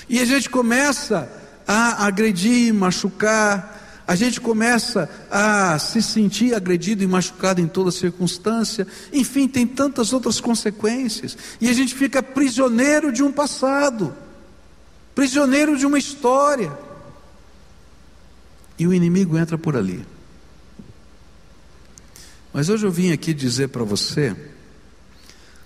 E 0.10 0.20
a 0.20 0.26
gente 0.26 0.50
começa 0.50 1.43
a 1.68 2.06
agredir, 2.06 2.74
machucar, 2.74 4.04
a 4.06 4.16
gente 4.16 4.42
começa 4.42 5.10
a 5.32 5.80
se 5.80 6.02
sentir 6.02 6.54
agredido 6.54 7.04
e 7.04 7.08
machucado 7.08 7.62
em 7.62 7.68
toda 7.68 7.90
circunstância, 7.92 8.86
enfim, 9.14 9.48
tem 9.48 9.66
tantas 9.66 10.12
outras 10.12 10.42
consequências, 10.42 11.38
e 11.62 11.70
a 11.70 11.74
gente 11.74 11.96
fica 11.96 12.22
prisioneiro 12.22 13.12
de 13.12 13.24
um 13.24 13.32
passado, 13.32 14.14
prisioneiro 15.16 15.78
de 15.78 15.86
uma 15.86 15.98
história, 15.98 16.72
e 18.78 18.86
o 18.86 18.94
inimigo 18.94 19.38
entra 19.38 19.58
por 19.58 19.78
ali. 19.78 20.06
Mas 22.52 22.70
hoje 22.70 22.86
eu 22.86 22.92
vim 22.92 23.12
aqui 23.12 23.34
dizer 23.34 23.70
para 23.70 23.84
você 23.84 24.36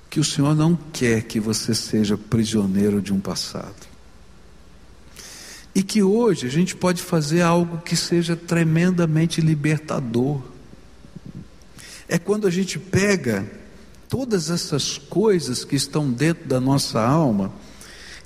que 0.09 0.19
o 0.19 0.23
Senhor 0.23 0.55
não 0.55 0.77
quer 0.93 1.23
que 1.23 1.39
você 1.39 1.73
seja 1.73 2.17
prisioneiro 2.17 3.01
de 3.01 3.11
um 3.11 3.19
passado. 3.19 3.86
E 5.77 5.83
que 5.83 6.01
hoje 6.01 6.47
a 6.47 6.49
gente 6.49 6.75
pode 6.75 7.03
fazer 7.03 7.43
algo 7.43 7.77
que 7.77 7.95
seja 7.95 8.35
tremendamente 8.35 9.41
libertador. 9.41 10.41
É 12.09 12.17
quando 12.17 12.47
a 12.47 12.49
gente 12.49 12.79
pega 12.79 13.47
todas 14.09 14.49
essas 14.49 14.97
coisas 14.97 15.63
que 15.63 15.75
estão 15.75 16.11
dentro 16.11 16.47
da 16.47 16.59
nossa 16.59 16.99
alma 16.99 17.53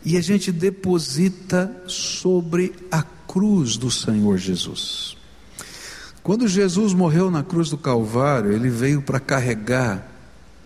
e 0.06 0.16
a 0.16 0.22
gente 0.22 0.50
deposita 0.50 1.70
sobre 1.88 2.74
a 2.90 3.04
cruz 3.04 3.76
do 3.76 3.92
Senhor 3.92 4.38
Jesus. 4.38 5.18
Quando 6.24 6.48
Jesus 6.48 6.94
morreu 6.94 7.30
na 7.30 7.44
cruz 7.44 7.70
do 7.70 7.78
Calvário, 7.78 8.54
ele 8.54 8.70
veio 8.70 9.02
para 9.02 9.20
carregar 9.20 10.10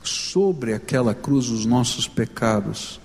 sobre 0.04 0.71
aquela 0.71 1.15
cruz 1.15 1.50
os 1.50 1.65
nossos 1.65 2.08
pecados, 2.08 3.02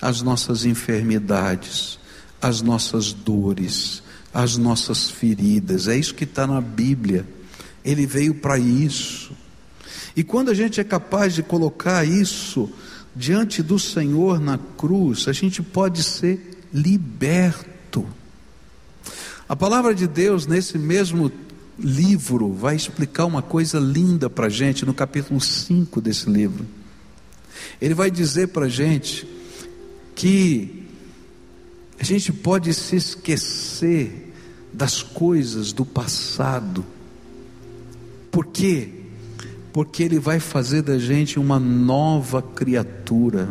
as 0.00 0.22
nossas 0.22 0.64
enfermidades, 0.64 1.98
as 2.40 2.62
nossas 2.62 3.12
dores, 3.12 4.02
as 4.32 4.56
nossas 4.56 5.10
feridas. 5.10 5.88
É 5.88 5.96
isso 5.96 6.14
que 6.14 6.24
está 6.24 6.46
na 6.46 6.60
Bíblia. 6.60 7.26
Ele 7.84 8.06
veio 8.06 8.34
para 8.34 8.58
isso. 8.58 9.32
E 10.14 10.24
quando 10.24 10.50
a 10.50 10.54
gente 10.54 10.80
é 10.80 10.84
capaz 10.84 11.34
de 11.34 11.42
colocar 11.42 12.04
isso 12.04 12.70
diante 13.14 13.62
do 13.62 13.78
Senhor 13.78 14.40
na 14.40 14.58
cruz, 14.58 15.28
a 15.28 15.32
gente 15.32 15.62
pode 15.62 16.02
ser 16.02 16.62
liberto. 16.72 18.06
A 19.48 19.54
palavra 19.54 19.94
de 19.94 20.06
Deus, 20.06 20.46
nesse 20.46 20.78
mesmo 20.78 21.30
livro, 21.78 22.52
vai 22.52 22.74
explicar 22.74 23.26
uma 23.26 23.42
coisa 23.42 23.78
linda 23.78 24.28
para 24.28 24.46
a 24.46 24.50
gente, 24.50 24.84
no 24.84 24.92
capítulo 24.92 25.40
5 25.40 26.00
desse 26.00 26.28
livro. 26.28 26.66
Ele 27.80 27.94
vai 27.94 28.10
dizer 28.10 28.48
para 28.48 28.66
a 28.66 28.68
gente 28.68 29.28
que 30.14 30.85
a 31.98 32.04
gente 32.04 32.32
pode 32.32 32.72
se 32.74 32.96
esquecer 32.96 34.34
das 34.72 35.02
coisas 35.02 35.72
do 35.72 35.84
passado. 35.84 36.84
Por 38.30 38.46
quê? 38.46 38.90
Porque 39.72 40.02
Ele 40.02 40.18
vai 40.18 40.38
fazer 40.38 40.82
da 40.82 40.98
gente 40.98 41.38
uma 41.38 41.58
nova 41.58 42.42
criatura. 42.42 43.48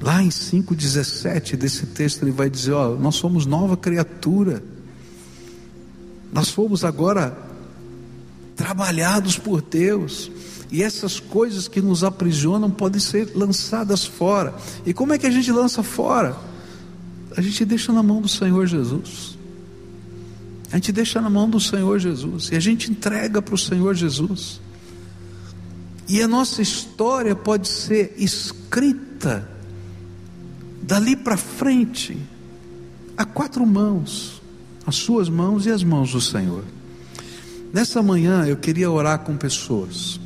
Lá 0.00 0.22
em 0.22 0.28
5,17 0.28 1.56
desse 1.56 1.86
texto, 1.86 2.22
ele 2.22 2.30
vai 2.30 2.48
dizer: 2.48 2.72
Ó, 2.72 2.94
nós 2.94 3.16
somos 3.16 3.46
nova 3.46 3.76
criatura. 3.76 4.62
Nós 6.32 6.50
fomos 6.50 6.84
agora 6.84 7.47
trabalhados 8.68 9.38
por 9.38 9.62
Deus. 9.62 10.30
E 10.70 10.82
essas 10.82 11.18
coisas 11.18 11.66
que 11.66 11.80
nos 11.80 12.04
aprisionam 12.04 12.70
podem 12.70 13.00
ser 13.00 13.32
lançadas 13.34 14.04
fora. 14.04 14.54
E 14.84 14.92
como 14.92 15.14
é 15.14 15.18
que 15.18 15.26
a 15.26 15.30
gente 15.30 15.50
lança 15.50 15.82
fora? 15.82 16.36
A 17.34 17.40
gente 17.40 17.64
deixa 17.64 17.90
na 17.94 18.02
mão 18.02 18.20
do 18.20 18.28
Senhor 18.28 18.66
Jesus. 18.66 19.38
A 20.70 20.74
gente 20.76 20.92
deixa 20.92 21.18
na 21.22 21.30
mão 21.30 21.48
do 21.48 21.58
Senhor 21.58 21.98
Jesus. 21.98 22.50
E 22.52 22.56
a 22.56 22.60
gente 22.60 22.90
entrega 22.90 23.40
para 23.40 23.54
o 23.54 23.58
Senhor 23.58 23.94
Jesus. 23.94 24.60
E 26.06 26.20
a 26.20 26.28
nossa 26.28 26.60
história 26.60 27.34
pode 27.34 27.68
ser 27.68 28.14
escrita 28.18 29.48
dali 30.82 31.16
para 31.16 31.38
frente, 31.38 32.18
a 33.16 33.24
quatro 33.24 33.66
mãos, 33.66 34.42
as 34.86 34.96
suas 34.96 35.30
mãos 35.30 35.64
e 35.64 35.70
as 35.70 35.82
mãos 35.82 36.12
do 36.12 36.20
Senhor. 36.20 36.64
Nessa 37.72 38.02
manhã 38.02 38.46
eu 38.46 38.56
queria 38.56 38.90
orar 38.90 39.20
com 39.20 39.36
pessoas 39.36 40.18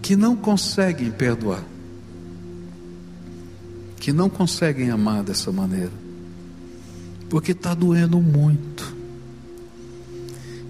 que 0.00 0.14
não 0.14 0.36
conseguem 0.36 1.10
perdoar, 1.10 1.64
que 3.98 4.12
não 4.12 4.30
conseguem 4.30 4.90
amar 4.90 5.24
dessa 5.24 5.50
maneira, 5.50 5.90
porque 7.28 7.50
está 7.50 7.74
doendo 7.74 8.20
muito. 8.20 8.94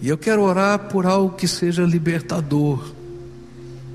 E 0.00 0.08
eu 0.08 0.16
quero 0.16 0.42
orar 0.42 0.88
por 0.88 1.04
algo 1.04 1.36
que 1.36 1.46
seja 1.46 1.84
libertador, 1.84 2.82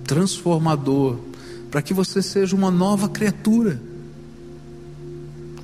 transformador, 0.03 1.17
para 1.71 1.81
que 1.81 1.93
você 1.93 2.21
seja 2.21 2.55
uma 2.55 2.69
nova 2.69 3.09
criatura, 3.09 3.81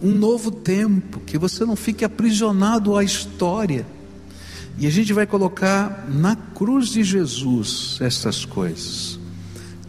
um 0.01 0.11
novo 0.11 0.49
tempo, 0.49 1.19
que 1.19 1.37
você 1.37 1.65
não 1.65 1.75
fique 1.75 2.03
aprisionado 2.03 2.95
à 2.95 3.03
história. 3.03 3.85
E 4.77 4.85
a 4.85 4.89
gente 4.89 5.11
vai 5.13 5.25
colocar 5.25 6.07
na 6.09 6.35
cruz 6.35 6.89
de 6.89 7.03
Jesus 7.03 7.97
essas 8.01 8.45
coisas 8.45 9.19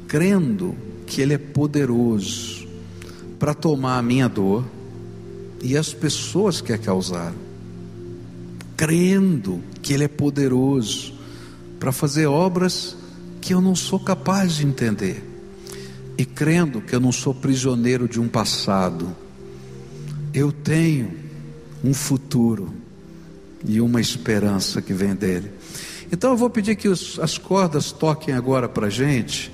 crendo 0.09 0.75
que 1.07 1.21
Ele 1.21 1.35
é 1.35 1.39
poderoso 1.39 2.67
para 3.39 3.53
tomar 3.55 3.99
a 3.99 4.03
minha 4.03 4.27
dor 4.27 4.65
e 5.63 5.77
as 5.77 5.93
pessoas 5.93 6.61
que 6.61 6.73
a 6.73 6.79
causaram, 6.79 7.37
crendo 8.77 9.63
que 9.83 9.93
Ele 9.93 10.05
é 10.05 10.09
poderoso 10.09 11.13
para 11.79 11.93
fazer 11.93 12.27
obras 12.27 12.97
que 13.41 13.53
eu 13.53 13.61
não 13.61 13.77
sou 13.77 14.01
capaz 14.01 14.57
de 14.57 14.67
entender, 14.67 15.23
e 16.17 16.25
crendo 16.25 16.81
que 16.81 16.95
eu 16.95 17.01
não 17.01 17.13
sou 17.13 17.33
prisioneiro 17.33 18.09
de 18.09 18.19
um 18.19 18.27
passado, 18.27 19.15
eu 20.35 20.51
tenho 20.51 21.13
um 21.85 21.95
futuro 21.95 22.73
e 23.65 23.81
uma 23.81 24.01
esperança 24.01 24.81
que 24.81 24.93
vem 24.93 25.15
dele. 25.15 25.53
Então 26.11 26.31
eu 26.31 26.37
vou 26.37 26.49
pedir 26.49 26.77
que 26.77 26.89
os, 26.89 27.19
as 27.19 27.37
cordas 27.39 27.93
toquem 27.93 28.35
agora 28.35 28.69
para 28.69 28.87
a 28.87 28.91
gente. 28.91 29.53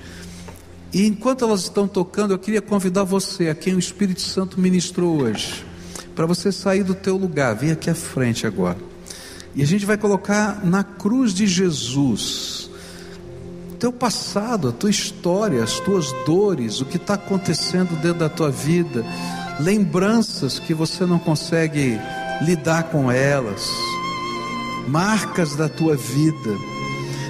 E 0.93 1.05
enquanto 1.05 1.43
elas 1.43 1.61
estão 1.61 1.87
tocando, 1.87 2.33
eu 2.33 2.39
queria 2.39 2.61
convidar 2.61 3.03
você, 3.03 3.49
a 3.49 3.55
quem 3.55 3.75
o 3.75 3.79
Espírito 3.79 4.21
Santo 4.21 4.59
ministrou 4.59 5.21
hoje, 5.21 5.65
para 6.15 6.25
você 6.25 6.51
sair 6.51 6.83
do 6.83 6.95
teu 6.95 7.17
lugar, 7.17 7.55
vem 7.55 7.71
aqui 7.71 7.89
à 7.89 7.95
frente 7.95 8.47
agora. 8.47 8.77
E 9.53 9.61
a 9.61 9.65
gente 9.65 9.85
vai 9.85 9.97
colocar 9.97 10.65
na 10.65 10.83
cruz 10.83 11.33
de 11.33 11.45
Jesus 11.47 12.69
teu 13.85 13.91
passado, 13.91 14.69
a 14.69 14.71
tua 14.71 14.89
história, 14.89 15.63
as 15.63 15.79
tuas 15.79 16.11
dores, 16.25 16.81
o 16.81 16.85
que 16.85 16.97
está 16.97 17.13
acontecendo 17.13 17.95
dentro 18.01 18.19
da 18.19 18.29
tua 18.29 18.49
vida, 18.49 19.05
lembranças 19.59 20.57
que 20.57 20.73
você 20.73 21.05
não 21.05 21.19
consegue 21.19 21.99
lidar 22.41 22.85
com 22.85 23.11
elas, 23.11 23.69
marcas 24.87 25.55
da 25.55 25.67
tua 25.67 25.95
vida. 25.95 26.51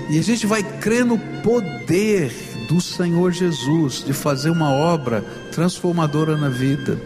E 0.10 0.20
a 0.20 0.24
gente 0.24 0.46
vai 0.46 0.64
crer 0.64 1.04
no 1.06 1.18
poder 1.42 2.32
do 2.68 2.80
Senhor 2.82 3.32
Jesus 3.32 4.04
de 4.06 4.14
fazer 4.14 4.50
uma 4.50 4.72
obra 4.72 5.24
transformadora 5.52 6.38
na 6.38 6.50
vida. 6.50 7.00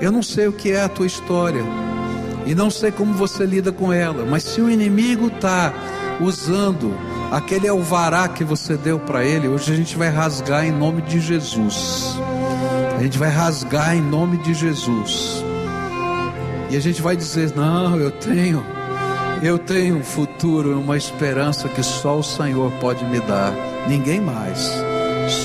Eu 0.00 0.10
não 0.10 0.22
sei 0.22 0.48
o 0.48 0.52
que 0.52 0.72
é 0.72 0.82
a 0.82 0.88
tua 0.88 1.06
história 1.06 1.64
e 2.44 2.54
não 2.54 2.70
sei 2.70 2.90
como 2.90 3.14
você 3.14 3.46
lida 3.46 3.70
com 3.70 3.92
ela, 3.92 4.24
mas 4.24 4.42
se 4.42 4.60
o 4.60 4.68
inimigo 4.68 5.28
está 5.28 5.72
usando 6.20 6.92
aquele 7.30 7.68
alvará 7.68 8.28
que 8.28 8.44
você 8.44 8.76
deu 8.76 8.98
para 8.98 9.24
ele, 9.24 9.48
hoje 9.48 9.72
a 9.72 9.76
gente 9.76 9.96
vai 9.96 10.08
rasgar 10.08 10.64
em 10.64 10.72
nome 10.72 11.02
de 11.02 11.20
Jesus. 11.20 12.16
A 12.98 13.02
gente 13.02 13.18
vai 13.18 13.30
rasgar 13.30 13.96
em 13.96 14.02
nome 14.02 14.38
de 14.38 14.54
Jesus. 14.54 15.42
E 16.70 16.76
a 16.76 16.80
gente 16.80 17.02
vai 17.02 17.16
dizer: 17.16 17.52
Não, 17.54 17.96
eu 17.96 18.10
tenho, 18.10 18.64
eu 19.42 19.58
tenho 19.58 19.96
um 19.96 20.04
futuro, 20.04 20.78
uma 20.78 20.96
esperança 20.96 21.68
que 21.68 21.82
só 21.82 22.18
o 22.18 22.22
Senhor 22.22 22.70
pode 22.80 23.04
me 23.06 23.18
dar 23.20 23.52
ninguém 23.88 24.20
mais. 24.20 24.70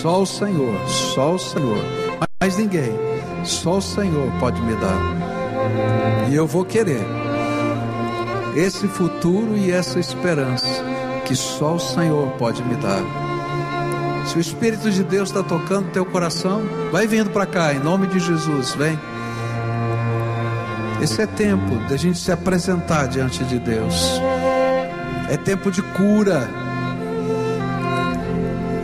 Só 0.01 0.21
o 0.21 0.25
Senhor, 0.25 0.87
só 0.87 1.33
o 1.33 1.39
Senhor, 1.39 1.83
mais 2.39 2.57
ninguém. 2.57 2.91
Só 3.43 3.77
o 3.77 3.81
Senhor 3.81 4.31
pode 4.39 4.61
me 4.61 4.75
dar. 4.75 6.29
E 6.29 6.35
eu 6.35 6.45
vou 6.45 6.63
querer 6.63 7.03
esse 8.55 8.87
futuro 8.87 9.57
e 9.57 9.71
essa 9.71 9.99
esperança 9.99 10.67
que 11.25 11.35
só 11.35 11.75
o 11.75 11.79
Senhor 11.79 12.27
pode 12.37 12.63
me 12.63 12.75
dar. 12.75 13.01
Se 14.27 14.37
o 14.37 14.41
Espírito 14.41 14.91
de 14.91 15.03
Deus 15.03 15.29
está 15.29 15.41
tocando 15.41 15.91
teu 15.91 16.05
coração, 16.05 16.61
vai 16.91 17.07
vindo 17.07 17.31
para 17.31 17.45
cá, 17.45 17.73
em 17.73 17.79
nome 17.79 18.07
de 18.07 18.19
Jesus, 18.19 18.75
vem. 18.75 18.99
Esse 21.01 21.21
é 21.21 21.27
tempo 21.27 21.75
da 21.87 21.97
gente 21.97 22.17
se 22.17 22.31
apresentar 22.31 23.07
diante 23.07 23.43
de 23.43 23.59
Deus. 23.59 24.21
É 25.29 25.37
tempo 25.37 25.71
de 25.71 25.81
cura 25.81 26.47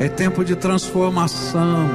é 0.04 0.10
tempo 0.10 0.44
de 0.44 0.54
transformação, 0.54 1.90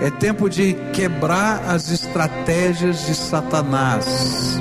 é 0.00 0.10
tempo 0.10 0.48
de 0.48 0.74
quebrar 0.92 1.60
as 1.68 1.90
estratégias 1.90 3.04
de 3.06 3.14
Satanás. 3.16 4.60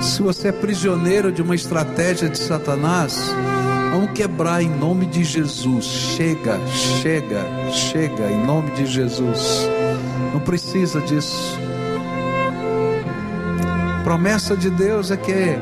Se 0.00 0.22
você 0.22 0.48
é 0.48 0.52
prisioneiro 0.52 1.30
de 1.30 1.42
uma 1.42 1.54
estratégia 1.54 2.30
de 2.30 2.38
Satanás, 2.38 3.30
vamos 3.92 4.12
quebrar 4.12 4.62
em 4.62 4.70
nome 4.70 5.04
de 5.04 5.22
Jesus. 5.22 5.84
Chega, 5.84 6.58
chega, 7.02 7.44
chega 7.70 8.30
em 8.30 8.42
nome 8.42 8.70
de 8.70 8.86
Jesus. 8.86 9.68
Não 10.32 10.40
precisa 10.40 10.98
disso. 11.02 11.63
Promessa 14.04 14.54
de 14.54 14.68
Deus 14.68 15.10
é 15.10 15.16
que 15.16 15.58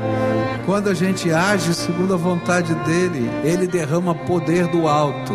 quando 0.66 0.88
a 0.88 0.94
gente 0.94 1.30
age 1.30 1.72
segundo 1.72 2.12
a 2.12 2.16
vontade 2.16 2.74
dele, 2.74 3.30
ele 3.44 3.68
derrama 3.68 4.16
poder 4.16 4.66
do 4.66 4.88
alto. 4.88 5.32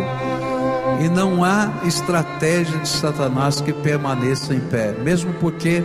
E 1.00 1.08
não 1.08 1.44
há 1.44 1.72
estratégia 1.86 2.78
de 2.80 2.88
Satanás 2.88 3.62
que 3.62 3.72
permaneça 3.72 4.54
em 4.54 4.60
pé, 4.60 4.92
mesmo 4.92 5.32
porque 5.36 5.82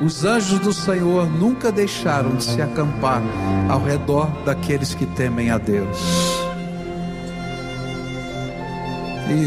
os 0.00 0.24
anjos 0.24 0.60
do 0.60 0.72
Senhor 0.72 1.26
nunca 1.28 1.72
deixaram 1.72 2.36
de 2.36 2.44
se 2.44 2.62
acampar 2.62 3.22
ao 3.68 3.82
redor 3.82 4.30
daqueles 4.44 4.94
que 4.94 5.06
temem 5.06 5.50
a 5.50 5.58
Deus. 5.58 5.98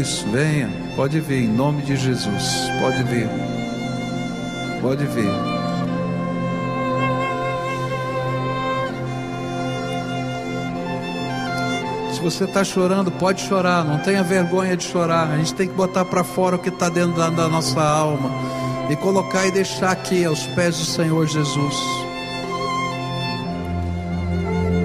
Isso, 0.00 0.26
venha, 0.30 0.68
pode 0.96 1.20
vir, 1.20 1.44
em 1.44 1.48
nome 1.48 1.82
de 1.82 1.96
Jesus, 1.96 2.70
pode 2.80 3.02
vir, 3.04 3.28
pode 4.82 5.06
vir. 5.06 5.53
Você 12.24 12.44
está 12.44 12.64
chorando, 12.64 13.10
pode 13.12 13.42
chorar, 13.42 13.84
não 13.84 13.98
tenha 13.98 14.22
vergonha 14.22 14.74
de 14.74 14.84
chorar. 14.84 15.30
A 15.30 15.36
gente 15.36 15.52
tem 15.52 15.68
que 15.68 15.74
botar 15.74 16.06
para 16.06 16.24
fora 16.24 16.56
o 16.56 16.58
que 16.58 16.70
está 16.70 16.88
dentro 16.88 17.14
da, 17.18 17.28
da 17.28 17.48
nossa 17.48 17.82
alma 17.82 18.30
e 18.88 18.96
colocar 18.96 19.46
e 19.46 19.50
deixar 19.50 19.90
aqui 19.90 20.24
aos 20.24 20.46
pés 20.46 20.78
do 20.78 20.86
Senhor 20.86 21.26
Jesus. 21.26 21.76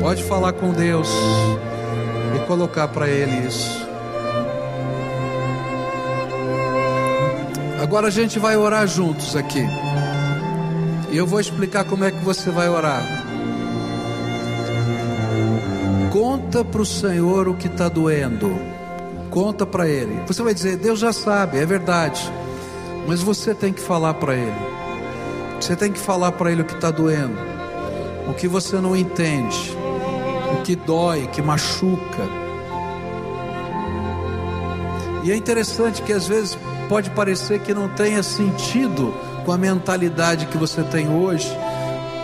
Pode 0.01 0.21
falar 0.23 0.51
com 0.51 0.73
Deus 0.73 1.07
e 2.35 2.45
colocar 2.45 2.89
para 2.89 3.07
Ele 3.07 3.47
isso. 3.47 3.87
Agora 7.81 8.07
a 8.07 8.11
gente 8.11 8.37
vai 8.37 8.57
orar 8.57 8.85
juntos 8.85 9.33
aqui. 9.37 9.63
E 11.09 11.15
eu 11.15 11.25
vou 11.25 11.39
explicar 11.39 11.85
como 11.85 12.03
é 12.03 12.11
que 12.11 12.23
você 12.23 12.49
vai 12.49 12.67
orar. 12.67 13.28
Conta 16.29 16.63
para 16.63 16.81
o 16.83 16.85
Senhor 16.85 17.47
o 17.47 17.55
que 17.55 17.65
está 17.65 17.89
doendo. 17.89 18.55
Conta 19.31 19.65
para 19.65 19.87
Ele. 19.87 20.21
Você 20.27 20.43
vai 20.43 20.53
dizer, 20.53 20.77
Deus 20.77 20.99
já 20.99 21.11
sabe, 21.11 21.57
é 21.57 21.65
verdade. 21.65 22.21
Mas 23.07 23.23
você 23.23 23.55
tem 23.55 23.73
que 23.73 23.81
falar 23.81 24.13
para 24.13 24.35
Ele. 24.35 24.53
Você 25.59 25.75
tem 25.75 25.91
que 25.91 25.97
falar 25.97 26.31
para 26.33 26.51
Ele 26.51 26.61
o 26.61 26.65
que 26.65 26.75
está 26.75 26.91
doendo, 26.91 27.35
o 28.29 28.35
que 28.35 28.47
você 28.47 28.75
não 28.79 28.95
entende, 28.95 29.75
o 30.53 30.61
que 30.61 30.75
dói, 30.75 31.25
que 31.25 31.41
machuca. 31.41 32.23
E 35.23 35.31
é 35.31 35.35
interessante 35.35 36.03
que 36.03 36.13
às 36.13 36.27
vezes 36.27 36.55
pode 36.87 37.09
parecer 37.09 37.59
que 37.61 37.73
não 37.73 37.89
tenha 37.89 38.21
sentido 38.21 39.11
com 39.47 39.51
a 39.51 39.57
mentalidade 39.57 40.45
que 40.45 40.59
você 40.59 40.83
tem 40.83 41.09
hoje 41.09 41.49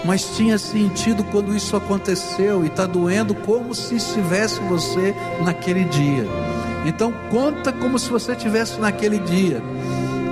mas 0.06 0.36
tinha 0.36 0.58
sentido 0.58 1.24
quando 1.26 1.56
isso 1.56 1.76
aconteceu 1.76 2.64
e 2.64 2.68
está 2.68 2.86
doendo 2.86 3.34
como 3.34 3.74
se 3.74 3.96
estivesse 3.96 4.60
você 4.62 5.16
naquele 5.44 5.84
dia. 5.86 6.26
Então 6.86 7.12
conta 7.32 7.74
como 7.74 7.98
se 7.98 8.10
você 8.10 8.34
estivesse 8.34 8.80
naquele 8.80 9.18
dia 9.20 9.62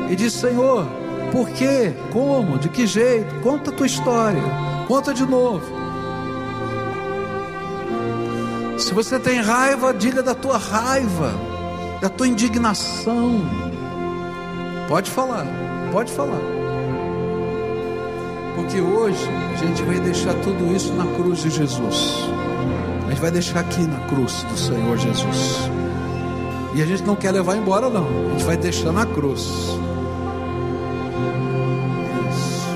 e 0.10 0.16
diz: 0.16 0.34
Senhor, 0.34 0.86
por 1.32 1.50
quê? 1.50 1.92
Como? 2.12 2.60
De 2.60 2.70
que 2.70 2.86
jeito? 2.86 3.34
Conta 3.42 3.72
a 3.72 3.74
tua 3.74 3.88
história. 3.88 4.44
Conta 4.88 5.14
de 5.14 5.26
novo. 5.26 5.66
Se 8.78 8.94
você 8.94 9.20
tem 9.20 9.42
raiva, 9.42 9.94
diga 9.94 10.22
da 10.22 10.36
tua 10.36 10.58
raiva, 10.58 11.34
da 12.00 12.10
tua 12.10 12.28
indignação. 12.28 13.42
Pode 14.88 15.10
falar, 15.10 15.48
pode 15.92 16.12
falar. 16.12 16.62
Porque 18.56 18.80
hoje 18.80 19.28
a 19.54 19.58
gente 19.58 19.82
vai 19.84 20.00
deixar 20.00 20.34
tudo 20.36 20.76
isso 20.76 20.94
na 20.94 21.06
cruz 21.16 21.42
de 21.42 21.50
Jesus. 21.50 22.30
A 23.06 23.10
gente 23.10 23.22
vai 23.22 23.32
deixar 23.32 23.60
aqui 23.60 23.82
na 23.82 24.00
cruz 24.08 24.44
do 24.44 24.58
Senhor 24.58 24.98
Jesus. 24.98 25.70
E 26.76 26.82
a 26.82 26.86
gente 26.86 27.04
não 27.04 27.16
quer 27.16 27.32
levar 27.32 27.56
embora, 27.56 27.89
não. 27.89 28.08
A 28.08 28.30
gente 28.32 28.44
vai 28.44 28.58
deixar 28.58 28.92
na 28.92 29.06
cruz. 29.06 29.42
Isso. 32.32 32.68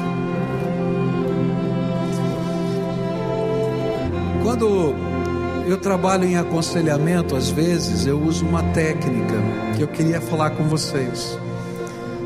Quando 4.44 4.94
eu 5.68 5.78
trabalho 5.78 6.26
em 6.26 6.38
aconselhamento, 6.38 7.36
às 7.36 7.50
vezes 7.50 8.06
eu 8.06 8.22
uso 8.22 8.46
uma 8.46 8.64
técnica 8.64 9.36
que 9.76 9.82
eu 9.82 9.88
queria 9.88 10.22
falar 10.22 10.52
com 10.52 10.64
vocês. 10.64 11.38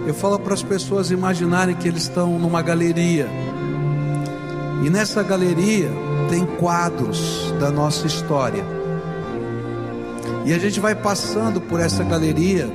Eu 0.06 0.14
falo 0.14 0.40
para 0.40 0.54
as 0.54 0.64
pessoas 0.64 1.12
imaginarem 1.12 1.76
que 1.76 1.88
eles 1.88 2.04
estão 2.04 2.40
numa 2.40 2.62
galeria. 2.62 3.28
E 4.84 4.90
nessa 4.90 5.22
galeria 5.22 5.90
tem 6.30 6.46
quadros 6.46 7.54
da 7.60 7.70
nossa 7.70 8.08
história. 8.08 8.64
E 10.46 10.54
a 10.54 10.58
gente 10.58 10.80
vai 10.80 10.96
passando 10.96 11.62
por 11.62 11.80
essa 11.80 12.04
galeria 12.04 12.68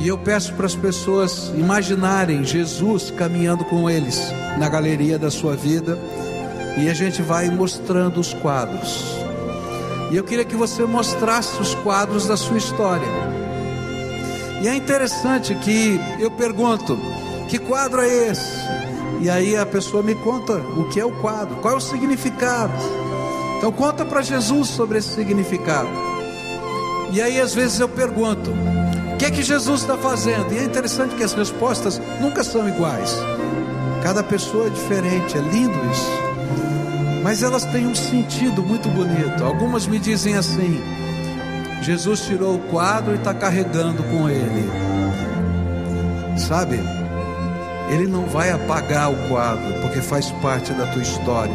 e 0.00 0.08
eu 0.08 0.18
peço 0.18 0.54
para 0.54 0.66
as 0.66 0.74
pessoas 0.74 1.52
imaginarem 1.54 2.42
Jesus 2.42 3.10
caminhando 3.10 3.64
com 3.66 3.88
eles 3.88 4.20
na 4.58 4.68
galeria 4.68 5.18
da 5.18 5.30
sua 5.30 5.54
vida 5.54 5.98
e 6.78 6.88
a 6.88 6.94
gente 6.94 7.22
vai 7.22 7.48
mostrando 7.50 8.18
os 8.18 8.32
quadros. 8.34 9.04
E 10.10 10.16
eu 10.16 10.24
queria 10.24 10.44
que 10.44 10.56
você 10.56 10.84
mostrasse 10.84 11.60
os 11.60 11.74
quadros 11.76 12.26
da 12.26 12.36
sua 12.36 12.56
história. 12.56 13.29
E 14.60 14.68
é 14.68 14.74
interessante 14.74 15.54
que 15.54 15.98
eu 16.18 16.30
pergunto: 16.30 16.98
que 17.48 17.58
quadro 17.58 18.00
é 18.02 18.28
esse? 18.28 18.60
E 19.20 19.28
aí 19.28 19.56
a 19.56 19.66
pessoa 19.66 20.02
me 20.02 20.14
conta 20.14 20.54
o 20.54 20.88
que 20.88 21.00
é 21.00 21.04
o 21.04 21.12
quadro, 21.20 21.56
qual 21.56 21.74
é 21.74 21.76
o 21.76 21.80
significado. 21.80 22.72
Então 23.58 23.72
conta 23.72 24.04
para 24.04 24.22
Jesus 24.22 24.68
sobre 24.68 24.98
esse 24.98 25.14
significado. 25.14 25.88
E 27.12 27.20
aí 27.20 27.40
às 27.40 27.54
vezes 27.54 27.80
eu 27.80 27.88
pergunto: 27.88 28.50
o 28.50 29.16
que 29.18 29.26
é 29.26 29.30
que 29.30 29.42
Jesus 29.42 29.82
está 29.82 29.96
fazendo? 29.96 30.52
E 30.52 30.58
é 30.58 30.64
interessante 30.64 31.14
que 31.14 31.24
as 31.24 31.32
respostas 31.32 32.00
nunca 32.20 32.44
são 32.44 32.68
iguais. 32.68 33.16
Cada 34.02 34.22
pessoa 34.22 34.66
é 34.66 34.70
diferente, 34.70 35.36
é 35.36 35.40
lindo 35.40 35.78
isso. 35.90 36.30
Mas 37.22 37.42
elas 37.42 37.64
têm 37.66 37.86
um 37.86 37.94
sentido 37.94 38.62
muito 38.62 38.88
bonito. 38.88 39.44
Algumas 39.44 39.86
me 39.86 39.98
dizem 39.98 40.36
assim: 40.36 40.80
Jesus 41.82 42.20
tirou 42.26 42.56
o 42.56 42.58
quadro 42.70 43.14
e 43.14 43.16
está 43.16 43.32
carregando 43.32 44.02
com 44.04 44.28
ele. 44.28 44.70
Sabe? 46.36 46.80
Ele 47.90 48.06
não 48.06 48.26
vai 48.26 48.50
apagar 48.50 49.10
o 49.10 49.28
quadro, 49.28 49.80
porque 49.80 50.00
faz 50.00 50.30
parte 50.42 50.72
da 50.72 50.86
tua 50.86 51.02
história. 51.02 51.54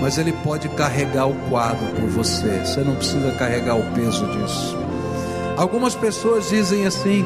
Mas 0.00 0.18
ele 0.18 0.32
pode 0.32 0.68
carregar 0.70 1.26
o 1.26 1.34
quadro 1.48 1.86
por 1.94 2.08
você. 2.08 2.60
Você 2.64 2.80
não 2.80 2.96
precisa 2.96 3.30
carregar 3.32 3.76
o 3.76 3.92
peso 3.92 4.26
disso. 4.26 4.76
Algumas 5.56 5.94
pessoas 5.94 6.48
dizem 6.48 6.86
assim: 6.86 7.24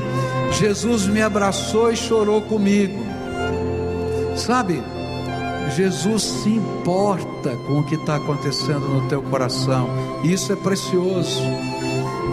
Jesus 0.52 1.06
me 1.06 1.22
abraçou 1.22 1.92
e 1.92 1.96
chorou 1.96 2.42
comigo. 2.42 2.98
Sabe? 4.36 4.82
Jesus 5.74 6.22
se 6.22 6.48
importa 6.50 7.56
com 7.66 7.80
o 7.80 7.84
que 7.84 7.94
está 7.94 8.16
acontecendo 8.16 8.88
no 8.88 9.08
teu 9.08 9.22
coração. 9.22 9.88
Isso 10.24 10.52
é 10.52 10.56
precioso. 10.56 11.42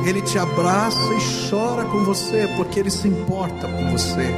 Ele 0.07 0.21
te 0.21 0.39
abraça 0.39 1.13
e 1.13 1.49
chora 1.49 1.83
com 1.83 2.01
você, 2.05 2.47
porque 2.55 2.79
ele 2.79 2.89
se 2.89 3.09
importa 3.09 3.67
com 3.67 3.91
você. 3.91 4.33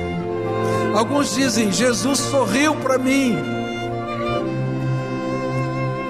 Alguns 0.96 1.36
dizem: 1.36 1.72
Jesus 1.72 2.18
sorriu 2.18 2.74
para 2.78 2.98
mim. 2.98 3.38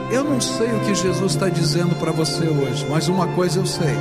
Eu 0.09 0.23
não 0.23 0.39
sei 0.39 0.71
o 0.71 0.79
que 0.79 0.95
Jesus 0.95 1.33
está 1.33 1.49
dizendo 1.49 1.93
para 1.99 2.09
você 2.09 2.45
hoje, 2.45 2.87
mas 2.89 3.09
uma 3.09 3.27
coisa 3.33 3.59
eu 3.59 3.65
sei: 3.65 3.97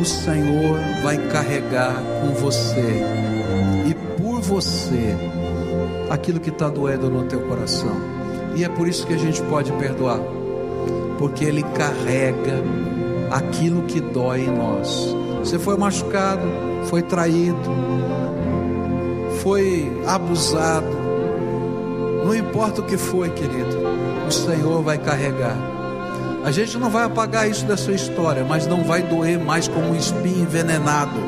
o 0.00 0.04
Senhor 0.04 0.76
vai 1.04 1.16
carregar 1.28 1.94
com 2.22 2.34
você 2.34 3.04
e 3.86 3.94
por 4.20 4.40
você 4.40 5.16
aquilo 6.10 6.40
que 6.40 6.50
está 6.50 6.68
doendo 6.68 7.08
no 7.08 7.22
teu 7.22 7.38
coração. 7.42 7.94
E 8.56 8.64
é 8.64 8.68
por 8.68 8.88
isso 8.88 9.06
que 9.06 9.14
a 9.14 9.18
gente 9.18 9.40
pode 9.42 9.70
perdoar, 9.74 10.18
porque 11.20 11.44
Ele 11.44 11.62
carrega 11.62 12.64
aquilo 13.30 13.82
que 13.82 14.00
dói 14.00 14.42
em 14.42 14.50
nós. 14.50 15.14
Você 15.38 15.58
foi 15.58 15.76
machucado, 15.76 16.42
foi 16.86 17.02
traído, 17.02 17.70
foi 19.42 19.90
abusado, 20.06 21.00
não 22.24 22.34
importa 22.34 22.80
o 22.80 22.84
que 22.84 22.96
foi, 22.96 23.30
querido, 23.30 23.78
o 24.28 24.30
Senhor 24.30 24.82
vai 24.82 24.98
carregar. 24.98 25.56
A 26.44 26.50
gente 26.50 26.78
não 26.78 26.90
vai 26.90 27.04
apagar 27.04 27.48
isso 27.48 27.66
da 27.66 27.76
sua 27.76 27.94
história, 27.94 28.44
mas 28.44 28.66
não 28.66 28.84
vai 28.84 29.02
doer 29.02 29.38
mais 29.38 29.68
como 29.68 29.88
um 29.88 29.96
espinho 29.96 30.42
envenenado, 30.42 31.18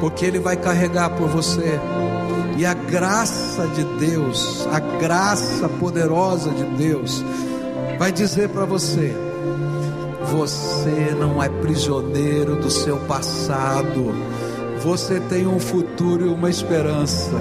porque 0.00 0.24
Ele 0.24 0.38
vai 0.38 0.56
carregar 0.56 1.10
por 1.10 1.28
você. 1.28 1.78
E 2.56 2.66
a 2.66 2.74
graça 2.74 3.66
de 3.68 3.84
Deus, 3.98 4.66
a 4.70 4.78
graça 4.78 5.68
poderosa 5.68 6.50
de 6.50 6.64
Deus, 6.76 7.24
vai 7.98 8.12
dizer 8.12 8.50
para 8.50 8.64
você: 8.64 9.14
você 10.30 11.14
não 11.18 11.42
é 11.42 11.48
prisioneiro 11.48 12.54
do 12.54 12.70
seu 12.70 12.96
passado, 12.98 14.14
você 14.80 15.18
tem 15.18 15.46
um 15.46 15.58
futuro 15.58 16.26
e 16.26 16.28
uma 16.28 16.48
esperança. 16.48 17.32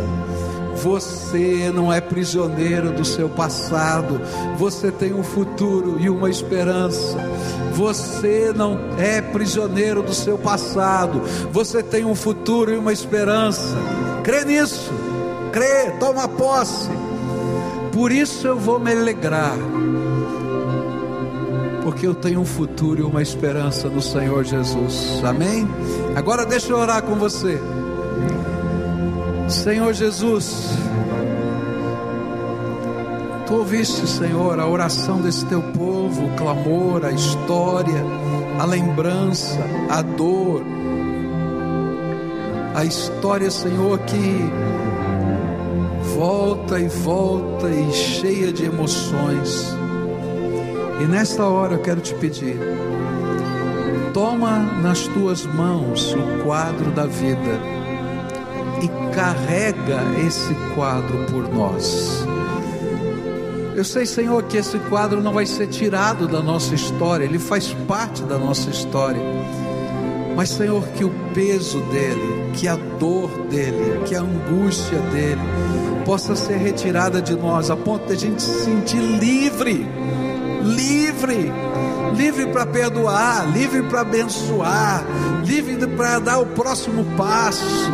Você 0.75 1.71
não 1.73 1.91
é 1.91 1.99
prisioneiro 1.99 2.91
do 2.91 3.03
seu 3.05 3.29
passado, 3.29 4.19
você 4.57 4.91
tem 4.91 5.13
um 5.13 5.23
futuro 5.23 5.97
e 5.99 6.09
uma 6.09 6.29
esperança. 6.29 7.17
Você 7.73 8.51
não 8.55 8.79
é 8.97 9.21
prisioneiro 9.21 10.01
do 10.01 10.13
seu 10.13 10.37
passado, 10.37 11.21
você 11.51 11.83
tem 11.83 12.05
um 12.05 12.15
futuro 12.15 12.73
e 12.73 12.77
uma 12.77 12.91
esperança. 12.91 13.75
Crê 14.23 14.45
nisso, 14.45 14.91
crê, 15.51 15.91
toma 15.99 16.27
posse. 16.27 16.89
Por 17.91 18.11
isso 18.11 18.47
eu 18.47 18.57
vou 18.57 18.79
me 18.79 18.91
alegrar, 18.91 19.57
porque 21.83 22.05
eu 22.05 22.13
tenho 22.13 22.39
um 22.41 22.45
futuro 22.45 22.99
e 22.99 23.03
uma 23.03 23.21
esperança 23.21 23.87
no 23.89 24.01
Senhor 24.01 24.43
Jesus. 24.43 25.21
Amém? 25.23 25.67
Agora 26.15 26.45
deixa 26.45 26.71
eu 26.71 26.77
orar 26.77 27.01
com 27.03 27.15
você. 27.15 27.59
Senhor 29.47 29.93
Jesus, 29.93 30.69
tu 33.47 33.55
ouviste, 33.55 34.05
Senhor, 34.05 34.59
a 34.59 34.67
oração 34.67 35.21
desse 35.21 35.43
teu 35.45 35.61
povo, 35.61 36.25
o 36.25 36.35
clamor, 36.35 37.03
a 37.03 37.11
história, 37.11 38.03
a 38.59 38.65
lembrança, 38.65 39.59
a 39.89 40.03
dor, 40.03 40.63
a 42.75 42.85
história, 42.85 43.49
Senhor, 43.49 43.97
que 43.99 44.51
volta 46.15 46.79
e 46.79 46.87
volta 46.87 47.69
e 47.69 47.91
cheia 47.91 48.53
de 48.53 48.65
emoções. 48.65 49.78
E 50.99 51.05
nesta 51.05 51.45
hora 51.45 51.75
eu 51.75 51.79
quero 51.79 52.01
te 52.01 52.13
pedir, 52.15 52.57
toma 54.13 54.59
nas 54.81 55.07
tuas 55.07 55.45
mãos 55.45 56.13
o 56.13 56.43
quadro 56.43 56.91
da 56.91 57.05
vida 57.05 57.59
e 58.81 59.15
carrega 59.15 60.01
esse 60.25 60.53
quadro 60.75 61.25
por 61.31 61.47
nós. 61.53 62.25
Eu 63.75 63.85
sei, 63.85 64.05
Senhor, 64.05 64.43
que 64.43 64.57
esse 64.57 64.77
quadro 64.77 65.21
não 65.21 65.31
vai 65.31 65.45
ser 65.45 65.67
tirado 65.67 66.27
da 66.27 66.41
nossa 66.41 66.75
história, 66.75 67.23
ele 67.23 67.39
faz 67.39 67.73
parte 67.87 68.23
da 68.23 68.37
nossa 68.37 68.69
história. 68.69 69.21
Mas, 70.35 70.49
Senhor, 70.49 70.85
que 70.89 71.05
o 71.05 71.11
peso 71.33 71.79
dele, 71.83 72.51
que 72.53 72.67
a 72.67 72.75
dor 72.75 73.29
dele, 73.49 74.01
que 74.05 74.15
a 74.15 74.21
angústia 74.21 74.99
dele 75.13 75.41
possa 76.05 76.35
ser 76.35 76.57
retirada 76.57 77.21
de 77.21 77.35
nós, 77.35 77.69
a 77.69 77.77
ponto 77.77 78.07
de 78.07 78.13
a 78.13 78.17
gente 78.17 78.41
se 78.41 78.65
sentir 78.65 78.99
livre, 78.99 79.87
livre, 81.29 81.53
livre 82.15 82.47
para 82.47 82.65
perdoar, 82.65 83.51
livre 83.51 83.83
para 83.83 84.01
abençoar, 84.01 85.03
livre 85.45 85.87
para 85.87 86.19
dar 86.19 86.39
o 86.39 86.45
próximo 86.47 87.05
passo 87.15 87.89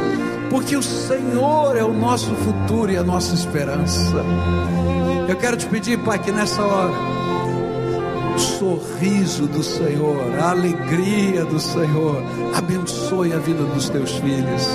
porque 0.56 0.78
o 0.78 0.82
Senhor 0.82 1.76
é 1.76 1.84
o 1.84 1.92
nosso 1.92 2.34
futuro 2.36 2.90
e 2.90 2.96
a 2.96 3.04
nossa 3.04 3.36
esperança. 3.36 4.16
Eu 5.28 5.36
quero 5.36 5.58
te 5.58 5.66
pedir, 5.66 6.00
Pai, 6.00 6.18
que 6.18 6.32
nessa 6.32 6.62
hora, 6.62 6.94
o 8.34 8.40
sorriso 8.40 9.48
do 9.48 9.62
Senhor, 9.62 10.40
a 10.40 10.52
alegria 10.52 11.44
do 11.44 11.60
Senhor, 11.60 12.24
abençoe 12.56 13.34
a 13.34 13.38
vida 13.38 13.64
dos 13.64 13.90
teus 13.90 14.12
filhos 14.12 14.68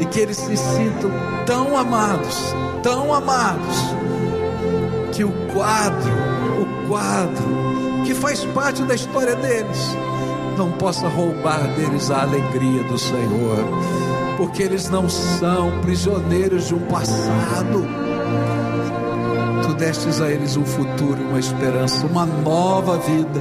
e 0.00 0.04
que 0.06 0.18
eles 0.18 0.38
se 0.38 0.56
sintam 0.56 1.12
tão 1.46 1.76
amados, 1.76 2.36
tão 2.82 3.14
amados, 3.14 3.76
que 5.12 5.22
o 5.22 5.30
quadro, 5.52 6.10
quadro 6.88 8.02
que 8.04 8.14
faz 8.14 8.44
parte 8.46 8.82
da 8.82 8.94
história 8.94 9.34
deles, 9.36 9.96
não 10.56 10.72
possa 10.72 11.08
roubar 11.08 11.62
deles 11.74 12.10
a 12.10 12.22
alegria 12.22 12.82
do 12.84 12.98
Senhor 12.98 13.64
porque 14.36 14.62
eles 14.62 14.88
não 14.88 15.08
são 15.08 15.80
prisioneiros 15.82 16.66
de 16.66 16.74
um 16.74 16.80
passado. 16.80 17.86
Tu 19.62 19.74
destes 19.74 20.20
a 20.20 20.28
eles 20.28 20.56
um 20.56 20.64
futuro, 20.64 21.22
uma 21.28 21.38
esperança, 21.38 22.04
uma 22.06 22.26
nova 22.26 22.98
vida, 22.98 23.40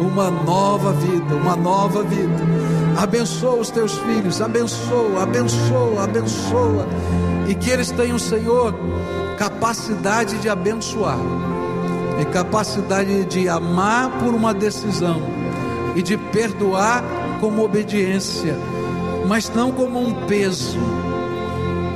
uma 0.00 0.30
nova 0.30 0.92
vida, 0.92 1.34
uma 1.34 1.56
nova 1.56 2.04
vida. 2.04 2.40
Abençoa 2.96 3.56
os 3.56 3.70
teus 3.70 3.94
filhos, 3.98 4.40
abençoa, 4.40 5.24
abençoa, 5.24 6.04
abençoa, 6.04 6.86
e 7.48 7.54
que 7.56 7.70
eles 7.70 7.90
tenham, 7.90 8.18
Senhor, 8.18 8.72
capacidade 9.38 10.38
de 10.38 10.48
abençoar, 10.48 11.18
e 12.20 12.24
capacidade 12.26 13.24
de 13.24 13.48
amar 13.48 14.10
por 14.18 14.34
uma 14.34 14.52
decisão, 14.52 15.22
e 15.96 16.02
de 16.02 16.16
perdoar 16.16 17.02
como 17.40 17.64
obediência 17.64 18.56
mas 19.30 19.48
não 19.54 19.70
como 19.70 20.00
um 20.00 20.12
peso, 20.26 20.76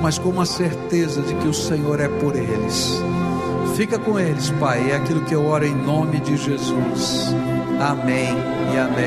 mas 0.01 0.19
como 0.19 0.41
a 0.41 0.47
certeza 0.47 1.21
de 1.21 1.35
que 1.35 1.49
o 1.49 1.53
Senhor 1.53 1.99
é 1.99 2.07
por 2.07 2.37
eles. 2.37 3.03
Fica 3.77 3.99
com 3.99 4.21
eles, 4.21 4.51
Pai, 4.51 4.93
é 4.93 4.95
aquilo 4.95 5.21
que 5.23 5.35
eu 5.35 5.45
oro 5.45 5.67
em 5.67 5.75
nome 5.75 6.21
de 6.21 6.37
Jesus. 6.37 7.35
Amém 7.81 8.37
e 8.73 8.79
amém. 8.79 9.05